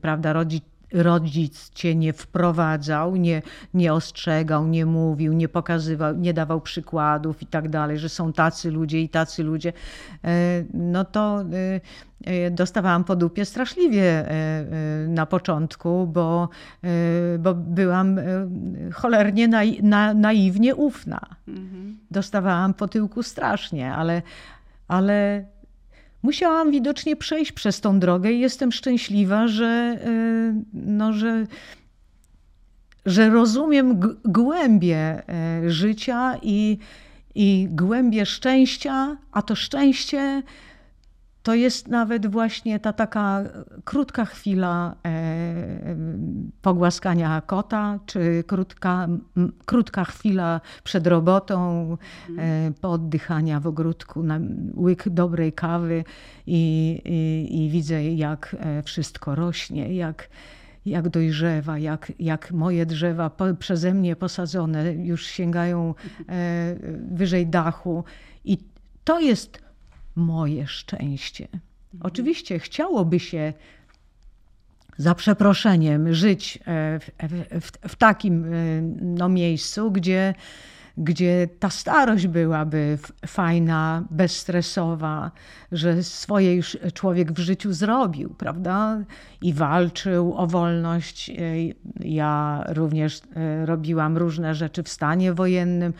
[0.00, 0.60] prawda, rodzi
[0.92, 3.42] rodzic cię nie wprowadzał, nie,
[3.74, 8.70] nie ostrzegał, nie mówił, nie pokazywał, nie dawał przykładów i tak dalej, że są tacy
[8.70, 9.72] ludzie i tacy ludzie,
[10.24, 11.80] e, no to e,
[12.24, 14.26] e, dostawałam po dupie straszliwie
[15.08, 16.48] na początku, bo,
[17.38, 18.20] bo byłam
[18.92, 19.48] cholernie
[19.82, 21.20] na, naiwnie ufna.
[21.48, 21.98] Mhm.
[22.10, 24.22] Dostawałam po tyłku strasznie, ale,
[24.88, 25.44] ale
[26.22, 31.46] musiałam widocznie przejść przez tą drogę i jestem szczęśliwa, że, y, no, że,
[33.06, 35.22] że rozumiem głębie
[35.64, 36.78] y, życia i,
[37.34, 40.42] i głębie szczęścia, a to szczęście
[41.42, 43.42] to jest nawet właśnie ta taka
[43.84, 45.96] krótka chwila e,
[46.62, 49.08] pogłaskania kota, czy krótka,
[49.66, 51.88] krótka chwila przed robotą,
[52.38, 54.40] e, pooddychania w ogródku, na
[54.76, 56.04] łyk dobrej kawy
[56.46, 60.28] i, i, i widzę, jak e, wszystko rośnie, jak,
[60.86, 65.94] jak dojrzewa, jak, jak moje drzewa po, przeze mnie posadzone już sięgają
[67.10, 68.04] wyżej dachu.
[68.44, 68.58] I
[69.04, 69.71] to jest
[70.16, 71.48] moje szczęście.
[72.00, 73.52] Oczywiście chciałoby się
[74.96, 77.10] za przeproszeniem żyć e, w,
[77.60, 78.48] w, w takim e,
[79.00, 80.34] no, miejscu, gdzie,
[80.96, 85.30] gdzie ta starość byłaby fajna, bezstresowa,
[85.72, 89.02] że swoje już człowiek w życiu zrobił, prawda?
[89.42, 91.30] I walczył o wolność.
[91.30, 91.34] E,
[92.00, 93.20] ja również
[93.64, 95.92] robiłam różne rzeczy w stanie wojennym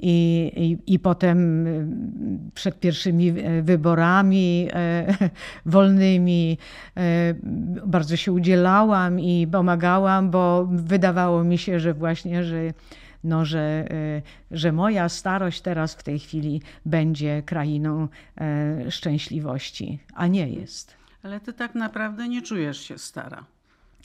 [0.00, 0.50] i,
[0.86, 1.86] i, i potem y,
[2.54, 5.06] przed pierwszymi wyborami e,
[5.66, 6.58] wolnymi
[6.96, 7.34] e,
[7.86, 12.72] bardzo się udzielałam i pomagałam, bo wydawało mi się, że właśnie, że
[13.24, 18.08] no, że, e, że moja starość teraz w tej chwili będzie krainą
[18.90, 20.96] szczęśliwości, a nie jest.
[21.22, 23.44] Ale ty tak naprawdę nie czujesz się stara.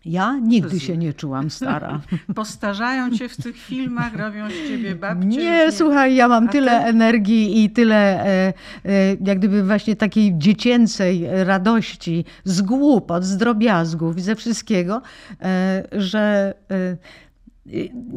[0.05, 2.01] Ja nigdy się nie czułam stara.
[2.35, 5.27] Postarzają cię w tych filmach, robią z ciebie babcie?
[5.27, 6.85] Nie, słuchaj, ja mam tyle ty?
[6.85, 8.53] energii i tyle e, e,
[9.25, 15.01] jak gdyby właśnie takiej dziecięcej radości z głupot, z drobiazgów i ze wszystkiego,
[15.41, 16.53] e, że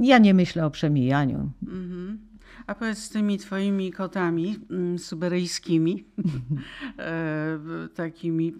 [0.02, 1.50] ja nie myślę o przemijaniu.
[1.62, 2.18] Mhm.
[2.66, 6.04] A powiedz z tymi twoimi kotami mm, syberyjskimi,
[6.98, 7.58] e,
[7.94, 8.54] takimi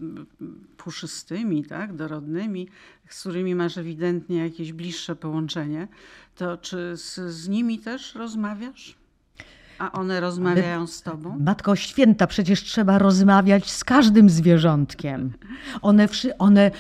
[0.77, 2.69] puszystymi, tak, dorodnymi,
[3.09, 5.89] z którymi masz ewidentnie jakieś bliższe połączenie,
[6.35, 8.97] to czy z, z nimi też rozmawiasz?
[9.79, 11.39] A one rozmawiają z tobą?
[11.41, 15.33] Matko Święta, przecież trzeba rozmawiać z każdym zwierzątkiem.
[15.83, 16.09] One,
[16.39, 16.71] one,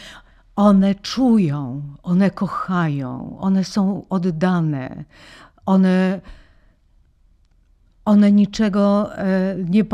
[0.56, 5.04] one czują, one kochają, one są oddane,
[5.66, 6.20] one
[8.06, 9.84] one niczego e, nie,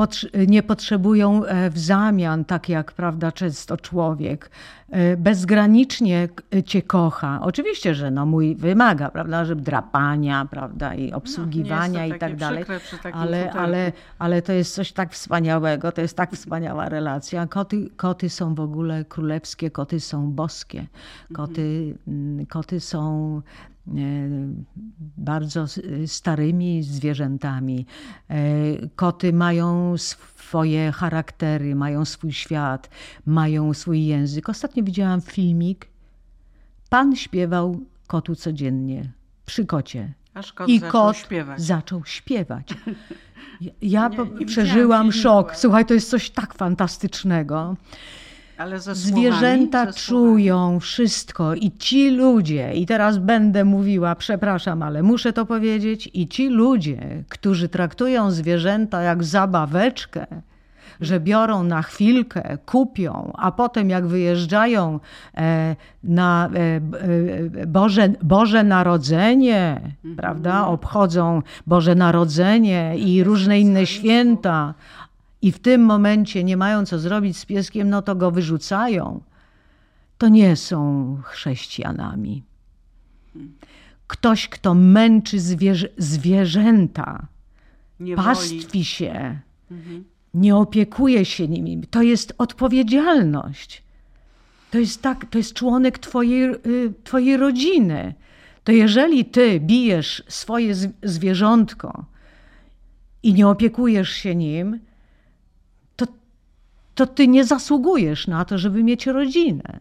[0.46, 4.50] nie, potrzebują e, w zamian, tak jak prawda, często człowiek.
[4.90, 6.28] E, bezgranicznie
[6.66, 7.40] cię kocha.
[7.42, 12.36] Oczywiście, że no mój wymaga, prawda, żeby drapania, prawda, i no, obsługiwania no, i tak
[12.36, 12.64] dalej.
[13.12, 17.46] Ale, ale, ale to jest coś tak wspaniałego, to jest tak wspaniała relacja.
[17.46, 20.86] Koty, koty są w ogóle królewskie, koty są boskie.
[21.32, 22.46] Koty, mhm.
[22.46, 23.42] koty są
[25.16, 25.66] bardzo
[26.06, 27.86] starymi zwierzętami.
[28.30, 28.36] E,
[28.96, 32.90] koty mają swoje charaktery, mają swój świat,
[33.26, 34.48] mają swój język.
[34.48, 35.88] Ostatnio widziałam filmik.
[36.88, 39.12] Pan śpiewał kotu codziennie
[39.46, 40.12] przy kocie.
[40.34, 41.62] Aż kot I zaczął kot śpiewać.
[41.62, 42.68] zaczął śpiewać.
[43.82, 45.56] Ja nie, nie przeżyłam szok.
[45.56, 47.76] Słuchaj, to jest coś tak fantastycznego.
[48.92, 56.10] Zwierzęta czują wszystko i ci ludzie, i teraz będę mówiła, przepraszam, ale muszę to powiedzieć,
[56.14, 60.26] i ci ludzie, którzy traktują zwierzęta jak zabaweczkę,
[61.00, 65.00] że biorą na chwilkę, kupią, a potem jak wyjeżdżają
[65.36, 66.58] e, na e,
[67.62, 70.16] e, Boże, Boże Narodzenie, mhm.
[70.16, 74.74] prawda, obchodzą Boże Narodzenie i różne inne święta,
[75.42, 79.20] i w tym momencie nie mają co zrobić z pieskiem, no to go wyrzucają,
[80.18, 82.42] to nie są chrześcijanami.
[84.06, 87.26] Ktoś, kto męczy zwierzę, zwierzęta,
[88.00, 89.38] nie pastwi się,
[89.70, 90.04] mhm.
[90.34, 93.82] nie opiekuje się nimi, to jest odpowiedzialność.
[94.70, 98.14] To jest, tak, to jest członek twojej, y, twojej rodziny.
[98.64, 102.04] To jeżeli ty bijesz swoje zwierzątko
[103.22, 104.80] i nie opiekujesz się nim,
[106.94, 109.80] to ty nie zasługujesz na to, żeby mieć rodzinę.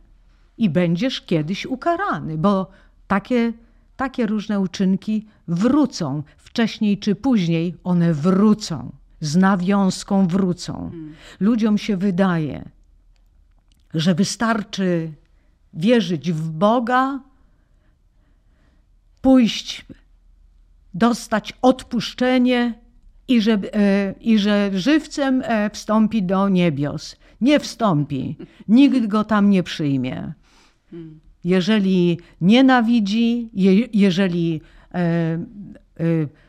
[0.57, 2.71] I będziesz kiedyś ukarany, bo
[3.07, 3.53] takie,
[3.97, 6.23] takie różne uczynki wrócą.
[6.37, 8.91] Wcześniej czy później one wrócą.
[9.19, 10.73] Z nawiązką wrócą.
[10.73, 11.15] Hmm.
[11.39, 12.69] Ludziom się wydaje,
[13.93, 15.11] że wystarczy
[15.73, 17.19] wierzyć w Boga,
[19.21, 19.85] pójść,
[20.93, 22.80] dostać odpuszczenie
[23.31, 27.15] i że, e, i że żywcem e, wstąpi do niebios.
[27.41, 28.37] Nie wstąpi.
[28.67, 30.33] Nikt go tam nie przyjmie.
[31.43, 34.61] Jeżeli nienawidzi, je, jeżeli
[34.93, 35.37] e,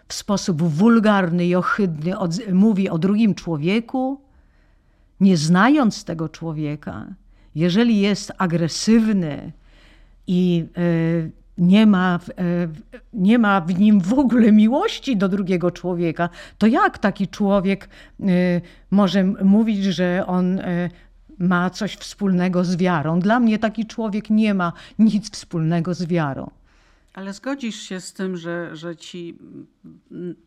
[0.08, 2.12] w sposób wulgarny i ohydny
[2.52, 4.20] mówi o drugim człowieku,
[5.20, 7.06] nie znając tego człowieka,
[7.54, 9.52] jeżeli jest agresywny
[10.26, 10.64] i
[11.58, 12.68] nie ma, e,
[13.12, 16.28] nie ma w nim w ogóle miłości do drugiego człowieka,
[16.58, 17.88] to jak taki człowiek
[18.20, 18.24] e,
[18.90, 20.90] może mówić, że on e,
[21.38, 23.20] ma coś wspólnego z wiarą?
[23.20, 26.50] Dla mnie taki człowiek nie ma nic wspólnego z wiarą.
[27.14, 29.38] Ale zgodzisz się z tym, że, że ci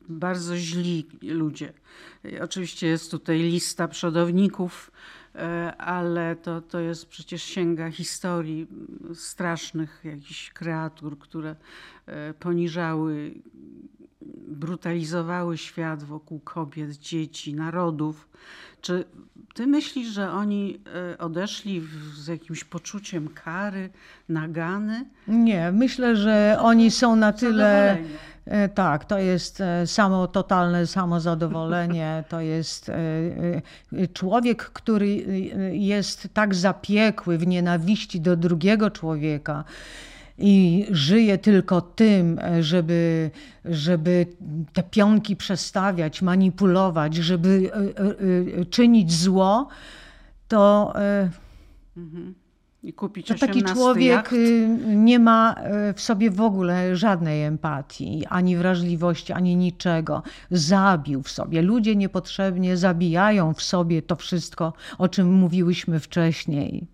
[0.10, 1.74] bardzo źli ludzie,
[2.42, 4.92] oczywiście jest tutaj lista przodowników,
[5.78, 8.68] ale to, to jest przecież sięga historii
[9.14, 11.56] strasznych jakichś kreatur, które
[12.06, 13.34] e, poniżały,
[14.56, 18.30] brutalizowały świat wokół kobiet, dzieci, narodów.
[18.82, 19.06] Czy
[19.54, 20.80] ty myślisz, że oni
[21.14, 23.90] e, odeszli z jakimś poczuciem kary,
[24.30, 25.06] nagany?
[25.28, 27.98] Nie, myślę, że oni są na tyle
[28.46, 32.24] E, tak, to jest e, samo totalne samozadowolenie.
[32.30, 32.92] To jest
[34.14, 35.08] człowiek, który
[35.72, 39.64] jest tak zapiekły w nienawiści do drugiego człowieka
[40.38, 43.32] i żyje tylko tym, żeby,
[43.66, 44.26] żeby
[44.74, 47.72] te pionki przestawiać, manipulować, żeby
[48.70, 49.68] czynić zło,
[50.48, 50.94] to.
[51.98, 52.36] Mhm
[52.86, 54.34] i kupić to taki człowiek jacht.
[54.34, 55.56] Y, nie ma
[55.96, 60.24] w sobie w ogóle żadnej empatii, ani wrażliwości, ani niczego.
[60.52, 61.62] Zabił w sobie.
[61.62, 66.88] Ludzie niepotrzebnie zabijają w sobie to wszystko, o czym mówiłyśmy wcześniej.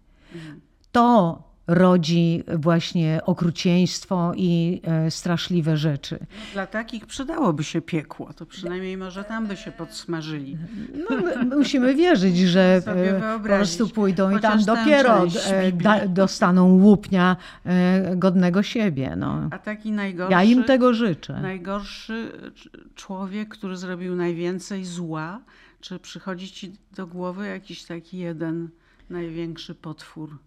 [0.92, 6.20] To rodzi właśnie okrucieństwo i e, straszliwe rzeczy.
[6.54, 10.58] Dla takich przydałoby się piekło, to przynajmniej może tam by się podsmażyli.
[11.10, 11.18] No,
[11.58, 17.38] musimy wierzyć, że e, po prostu pójdą Chociaż i tam dopiero e, da, dostaną łupnia
[18.16, 19.16] godnego siebie.
[19.18, 19.48] No.
[19.52, 20.32] A taki najgorszy.
[20.32, 21.42] Ja im tego życzę.
[21.42, 22.32] Najgorszy
[22.96, 25.40] człowiek, który zrobił najwięcej zła,
[25.82, 28.70] czy przychodzi ci do głowy jakiś taki jeden
[29.10, 30.38] największy potwór?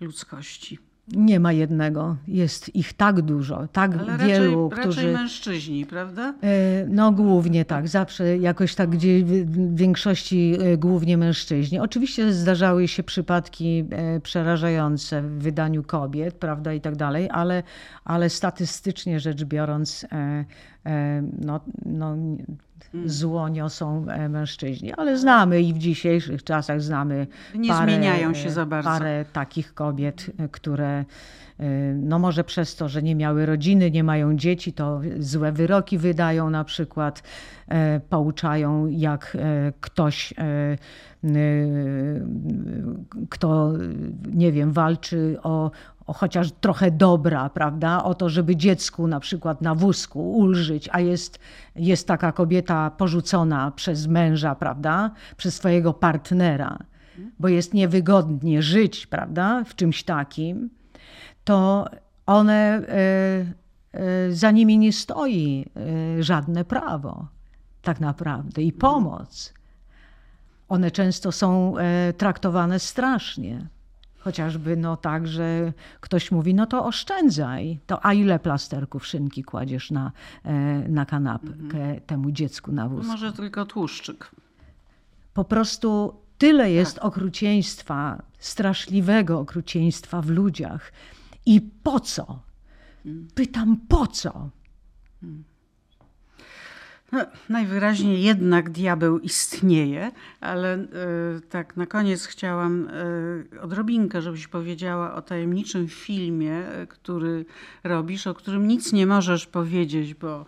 [0.00, 0.78] Ludzkości.
[1.08, 2.16] Nie ma jednego.
[2.28, 5.00] Jest ich tak dużo, tak Ale wielu, raczej, którzy.
[5.00, 6.34] Raczej mężczyźni, prawda?
[6.42, 11.80] E, no głównie tak, zawsze jakoś tak gdzie w większości e, głównie mężczyźni.
[11.80, 17.62] Oczywiście zdarzały się przypadki e, przerażające w wydaniu kobiet, prawda, i tak dalej, ale,
[18.04, 20.06] ale statystycznie rzecz biorąc,
[21.40, 22.16] no, no
[22.94, 23.08] Mm.
[23.08, 24.92] zło niosą e, mężczyźni.
[24.92, 28.90] Ale znamy i w dzisiejszych czasach znamy Nie parę, zmieniają się za bardzo.
[28.90, 31.04] parę takich kobiet, e, które
[31.60, 31.64] e,
[31.94, 36.50] no może przez to, że nie miały rodziny, nie mają dzieci, to złe wyroki wydają
[36.50, 37.22] na przykład,
[38.08, 39.36] pouczają jak
[39.80, 40.34] ktoś,
[43.30, 43.72] kto
[44.34, 45.70] nie wiem, walczy o,
[46.06, 48.04] o chociaż trochę dobra, prawda?
[48.04, 51.38] O to, żeby dziecku na przykład na wózku ulżyć, a jest,
[51.76, 55.10] jest taka kobieta porzucona przez męża, prawda?
[55.36, 56.78] Przez swojego partnera,
[57.38, 59.64] bo jest niewygodnie żyć, prawda?
[59.64, 60.70] W czymś takim,
[61.44, 61.88] to
[62.26, 62.82] one,
[63.94, 65.66] y, y, za nimi nie stoi
[66.18, 67.28] y, żadne prawo,
[67.82, 69.54] tak naprawdę, i pomoc.
[70.68, 71.74] One często są
[72.18, 73.68] traktowane strasznie.
[74.24, 77.78] Chociażby no tak, że ktoś mówi, no to oszczędzaj.
[77.86, 80.12] To a ile plasterków szynki kładziesz na,
[80.44, 80.52] e,
[80.88, 82.00] na kanapkę mhm.
[82.00, 83.12] temu dziecku na wózku?
[83.12, 84.30] Może tylko tłuszczyk.
[85.34, 87.04] Po prostu tyle jest tak.
[87.04, 90.92] okrucieństwa, straszliwego okrucieństwa w ludziach.
[91.46, 92.38] I po co?
[93.06, 93.28] Mm.
[93.34, 94.50] Pytam, po co?
[97.14, 100.10] No, najwyraźniej jednak diabeł istnieje,
[100.40, 100.86] ale y,
[101.50, 102.88] tak na koniec chciałam
[103.54, 107.44] y, odrobinkę, żebyś powiedziała o tajemniczym filmie, y, który
[107.84, 110.44] robisz, o którym nic nie możesz powiedzieć, bo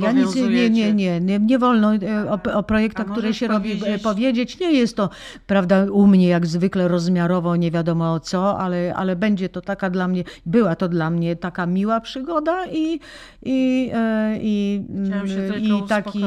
[0.00, 1.92] ja nic, nie, nie, nie, nie, nie wolno
[2.28, 4.60] o, o projektach, które się robi powiedzieć.
[4.60, 5.10] Nie jest to,
[5.46, 10.08] prawda, u mnie jak zwykle rozmiarowo nie wiadomo co, ale, ale będzie to taka dla
[10.08, 13.00] mnie, była to dla mnie taka miła przygoda i,
[13.42, 13.90] i,
[14.40, 16.24] i, Chciałam się i taki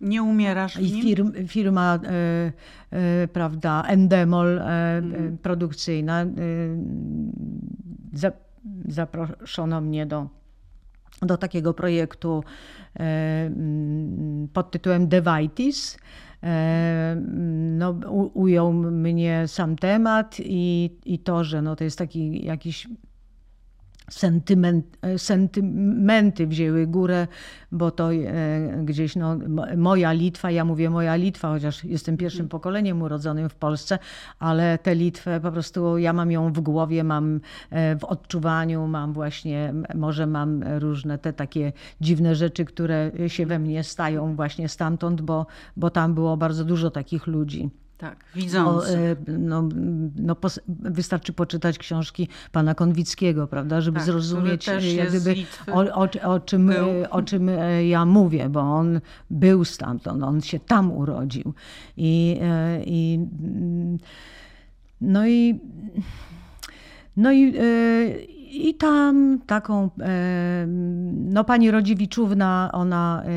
[0.00, 2.52] nie umierasz i firm, firma e,
[2.90, 5.38] e, prawda Endemol mm.
[5.38, 6.26] produkcyjna
[8.88, 10.28] zaproszono mnie do
[11.22, 12.44] do takiego projektu
[14.52, 15.98] pod tytułem Devitis.
[17.70, 17.90] No,
[18.34, 22.88] ujął mnie sam temat i, i to, że no, to jest taki jakiś
[24.10, 27.26] sentyment, sentymenty wzięły górę,
[27.72, 28.18] bo to e,
[28.84, 29.36] gdzieś no,
[29.76, 33.98] moja Litwa, ja mówię moja Litwa, chociaż jestem pierwszym pokoleniem urodzonym w Polsce,
[34.38, 37.40] ale tę Litwę po prostu ja mam ją w głowie, mam
[37.70, 43.58] e, w odczuwaniu, mam właśnie, może mam różne te takie dziwne rzeczy, które się we
[43.58, 45.46] mnie stają właśnie stamtąd, bo,
[45.76, 47.83] bo tam było bardzo dużo takich ludzi.
[48.04, 49.00] Tak, widzących.
[49.00, 49.68] E, no,
[50.16, 50.36] no,
[50.68, 55.34] wystarczy poczytać książki pana Konwickiego, prawda, żeby tak, zrozumieć e, jak gdyby,
[55.72, 57.50] o, o, o, czym, e, o czym
[57.88, 59.00] ja mówię, bo on
[59.30, 61.54] był stamtąd, on się tam urodził.
[61.96, 62.40] I,
[62.84, 63.20] i
[65.00, 65.60] no i
[67.16, 67.54] no i
[68.54, 70.66] i tam taką, e,
[71.10, 73.28] no pani Rodziewiczówna, ona e,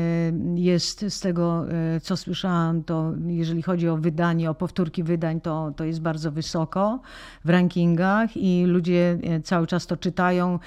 [0.54, 5.72] jest z tego, e, co słyszałam, to jeżeli chodzi o wydanie, o powtórki wydań, to,
[5.76, 7.00] to jest bardzo wysoko
[7.44, 10.58] w rankingach i ludzie cały czas to czytają,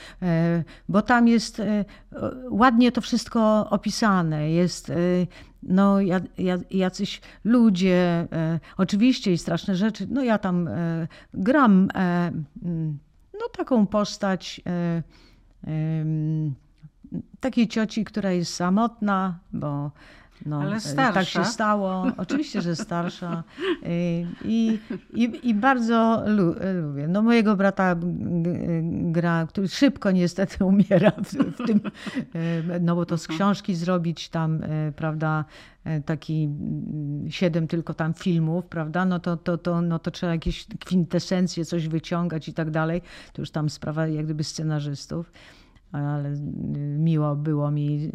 [0.90, 1.62] bo tam jest
[2.50, 4.52] ładnie to wszystko opisane.
[4.52, 4.92] Jest
[5.64, 5.98] no,
[6.72, 8.28] jacyś ludzie,
[8.78, 10.08] oczywiście i straszne rzeczy.
[10.10, 10.70] No ja tam
[11.34, 11.88] gram
[13.42, 15.04] no, taką postać e,
[17.40, 19.92] takiej cioci, która jest samotna, bo
[20.46, 21.14] no, Ale starsza.
[21.14, 22.06] tak się stało.
[22.18, 23.44] Oczywiście, że starsza.
[23.84, 23.90] E,
[24.46, 24.80] I,
[25.14, 27.08] i, i bardzo lubię.
[27.08, 27.96] No, mojego brata
[28.92, 31.80] gra, który szybko niestety umiera w, w tym,
[32.74, 34.62] e, no bo to z książki zrobić tam,
[34.96, 35.46] prawda,
[35.84, 40.32] E, taki mm, siedem tylko tam filmów, prawda, no to, to, to, no to trzeba
[40.32, 43.02] jakieś kwintesencje, coś wyciągać i tak dalej.
[43.34, 45.32] To już tam sprawa jak gdyby scenarzystów.
[45.92, 46.34] Ale
[46.98, 48.12] miło było mi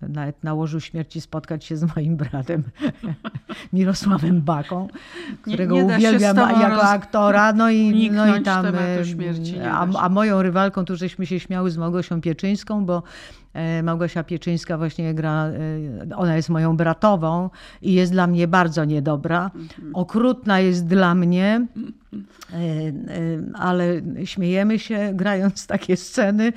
[0.00, 2.62] nawet na łożu śmierci spotkać się z moim bratem
[3.72, 4.88] Mirosławem Baką,
[5.42, 7.52] którego nie, nie uwielbiam jako aktora.
[7.52, 8.66] No i, no i tam.
[9.70, 13.02] A, a moją rywalką, tu żeśmy się śmiały z Małgosią Pieczyńską, bo
[13.82, 17.50] Małgosia Pieczyńska właśnie gra, e, ona jest moją bratową
[17.82, 19.50] i jest dla mnie bardzo niedobra.
[19.54, 19.96] Mhm.
[19.96, 21.66] Okrutna jest dla mnie,
[22.52, 22.56] e,
[23.54, 26.52] ale śmiejemy się grając takie sceny,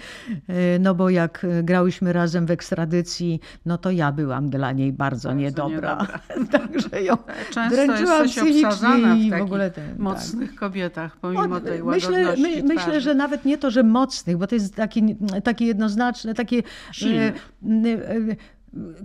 [0.80, 5.34] no bo jak grałyśmy razem w ekstradycji, no to ja byłam dla niej bardzo, bardzo
[5.34, 5.98] niedobra.
[5.98, 6.20] niedobra.
[6.60, 7.18] Także ją
[7.52, 10.00] Często dręczyłam psychicznie i w ogóle ten, tak.
[10.00, 10.60] mocnych tak.
[10.60, 14.76] kobietach, pomimo tej myślę, my, myślę, że nawet nie to, że mocnych, bo to jest
[14.76, 16.64] taki, takie jednoznaczne, takie
[17.02, 17.34] E, e,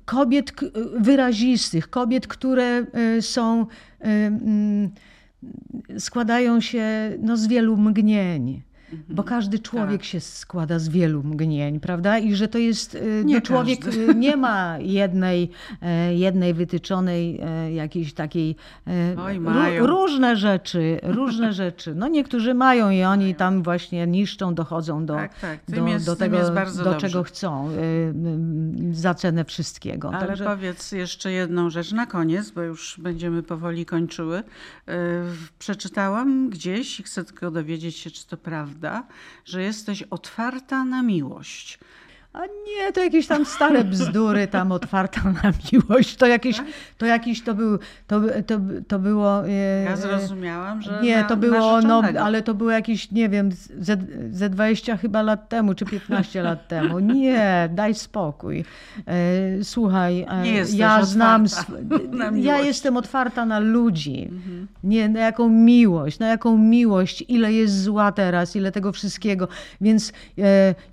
[0.04, 0.52] kobiet
[0.98, 3.66] wyrazistych, kobiet, które e, są,
[5.98, 6.84] składają się
[7.20, 8.62] no, z wielu mgnień.
[8.92, 9.16] Mhm.
[9.16, 10.04] Bo każdy człowiek tak.
[10.04, 12.18] się składa z wielu mgnień, prawda?
[12.18, 12.94] I że to jest.
[12.94, 14.14] Y, nie no, człowiek każdy.
[14.14, 15.50] nie ma jednej,
[15.82, 18.56] e, jednej wytyczonej e, jakiejś takiej.
[18.86, 19.86] E, Oj, mają.
[19.86, 21.94] różne rzeczy, różne rzeczy.
[21.94, 25.60] No niektórzy mają i oni tam właśnie niszczą, dochodzą do, tak, tak.
[25.68, 27.00] do, jest, do tego, do dobrze.
[27.00, 27.70] czego chcą,
[28.92, 30.10] za cenę wszystkiego.
[30.14, 30.44] Ale Także...
[30.44, 34.42] powiedz jeszcze jedną rzecz na koniec, bo już będziemy powoli kończyły.
[35.58, 39.06] Przeczytałam gdzieś i chcę tylko dowiedzieć się, czy to prawda prawda,
[39.44, 41.78] że jesteś otwarta na miłość.
[42.38, 46.16] A nie, to jakieś tam stare bzdury, tam otwarta na miłość.
[46.16, 46.66] To jakieś, tak?
[46.98, 49.48] to jakiś, to był, to, to, to było...
[49.48, 53.96] E, ja zrozumiałam, że Nie, to było, no, ale to było jakieś, nie wiem, ze,
[54.32, 56.98] ze 20 chyba lat temu, czy 15 lat temu.
[56.98, 58.64] Nie, daj spokój.
[59.06, 59.14] E,
[59.64, 61.44] słuchaj, e, ja znam...
[62.34, 64.28] Ja jestem otwarta na ludzi.
[64.32, 64.66] Mhm.
[64.84, 69.48] Nie, na jaką miłość, na jaką miłość, ile jest zła teraz, ile tego wszystkiego.
[69.80, 70.12] Więc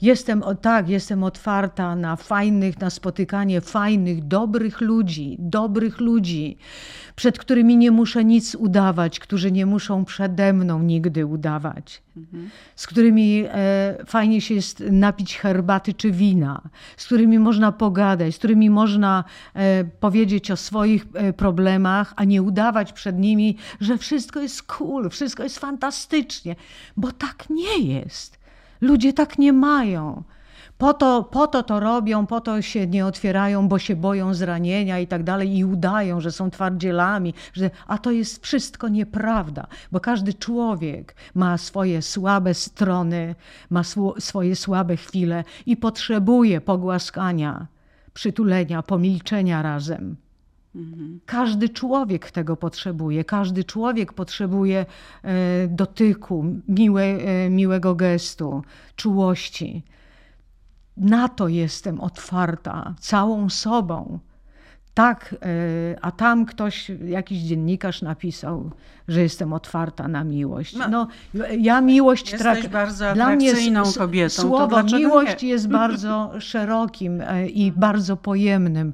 [0.02, 1.35] jestem, tak, jestem otwarta
[1.96, 6.58] na fajnych, na spotykanie fajnych, dobrych ludzi, dobrych ludzi,
[7.16, 12.04] przed którymi nie muszę nic udawać, którzy nie muszą przede mną nigdy udawać,
[12.76, 16.62] z którymi e, fajnie się jest napić herbaty czy wina,
[16.98, 19.24] z którymi można pogadać, z którymi można
[19.54, 25.10] e, powiedzieć o swoich e, problemach, a nie udawać przed nimi, że wszystko jest cool,
[25.10, 26.56] wszystko jest fantastycznie,
[26.98, 28.40] bo tak nie jest.
[28.82, 30.24] Ludzie tak nie mają.
[30.78, 35.00] Po to, po to to robią, po to się nie otwierają, bo się boją zranienia
[35.00, 40.00] i tak dalej i udają, że są twardzielami, że, a to jest wszystko nieprawda, bo
[40.00, 43.36] każdy człowiek ma swoje słabe strony,
[43.70, 47.68] ma sw swoje słabe chwile i potrzebuje pogłaskania,
[48.14, 50.16] przytulenia, pomilczenia razem.
[50.76, 51.20] Mhm.
[51.26, 53.24] Każdy człowiek tego potrzebuje.
[53.24, 54.86] Każdy człowiek potrzebuje
[55.24, 58.64] e, dotyku, miłe, e, miłego gestu,
[58.96, 59.84] czułości
[60.98, 64.20] na to jestem otwarta całą sobą.
[64.94, 68.72] Tak, e, a tam ktoś, jakiś dziennikarz napisał,
[69.08, 70.76] że jestem otwarta na miłość.
[70.76, 71.08] No, no
[71.58, 72.70] ja miłość traktuję.
[72.70, 73.54] bardzo Dla mnie
[73.98, 74.42] kobietą.
[74.42, 75.50] Słowo miłość nie?
[75.50, 78.94] jest bardzo szerokim e, i bardzo pojemnym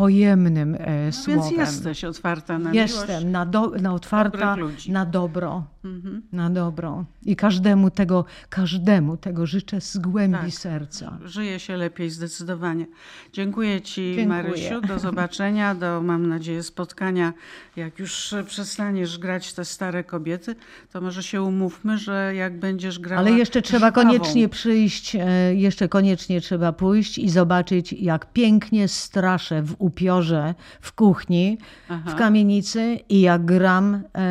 [0.00, 1.42] pojemnym e, no słowem.
[1.42, 3.26] Więc jesteś otwarta na Jestem miłość.
[3.26, 4.56] na, do, na otwarta
[4.88, 5.64] na dobro.
[5.84, 6.22] Mhm.
[6.32, 7.04] Na dobro.
[7.24, 10.50] I każdemu tego, każdemu tego życzę z głębi tak.
[10.50, 11.18] serca.
[11.24, 12.86] Żyje się lepiej zdecydowanie.
[13.32, 14.26] Dziękuję Ci Dziękuję.
[14.26, 14.80] Marysiu.
[14.80, 17.32] Do zobaczenia, do mam nadzieję spotkania.
[17.76, 20.54] Jak już przestaniesz grać te stare kobiety,
[20.92, 24.06] to może się umówmy, że jak będziesz grała Ale jeszcze trzeba żywawą.
[24.06, 30.92] koniecznie przyjść, e, jeszcze koniecznie trzeba pójść i zobaczyć jak pięknie straszę w upiorze w
[30.92, 32.10] kuchni, Aha.
[32.10, 34.22] w kamienicy i jak gram e, e,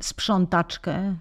[0.00, 1.14] sprzątaczkę,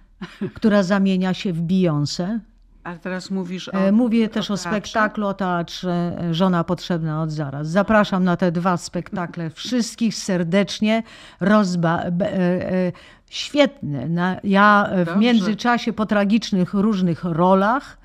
[0.57, 2.39] która zamienia się w Beyoncé.
[2.83, 3.91] Ale teraz mówisz e, o.
[3.91, 7.67] Mówię też o, spektaklu, o teatrze Żona potrzebna od zaraz.
[7.67, 9.49] Zapraszam na te dwa spektakle.
[9.63, 11.03] Wszystkich serdecznie.
[11.39, 12.91] Rozba, e, e,
[13.29, 14.39] świetne.
[14.43, 15.19] Ja w Dobrze.
[15.19, 17.97] międzyczasie po tragicznych różnych rolach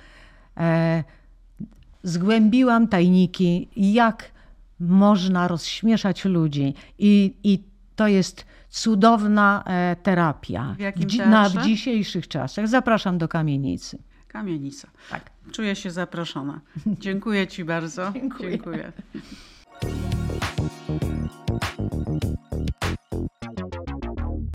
[2.02, 4.30] zgłębiłam tajniki, jak
[4.80, 6.74] można rozśmieszać ludzi.
[6.98, 7.64] I, i
[7.96, 12.68] to jest cudowna e, terapia w, na, w dzisiejszych czasach.
[12.68, 13.98] Zapraszam do kamienicy.
[14.28, 14.88] Kamienica.
[15.10, 15.30] Tak.
[15.52, 16.60] Czuję się zaproszona.
[16.86, 18.12] Dziękuję Ci bardzo.
[18.14, 18.50] Dziękuję.
[18.50, 18.92] Dziękuję.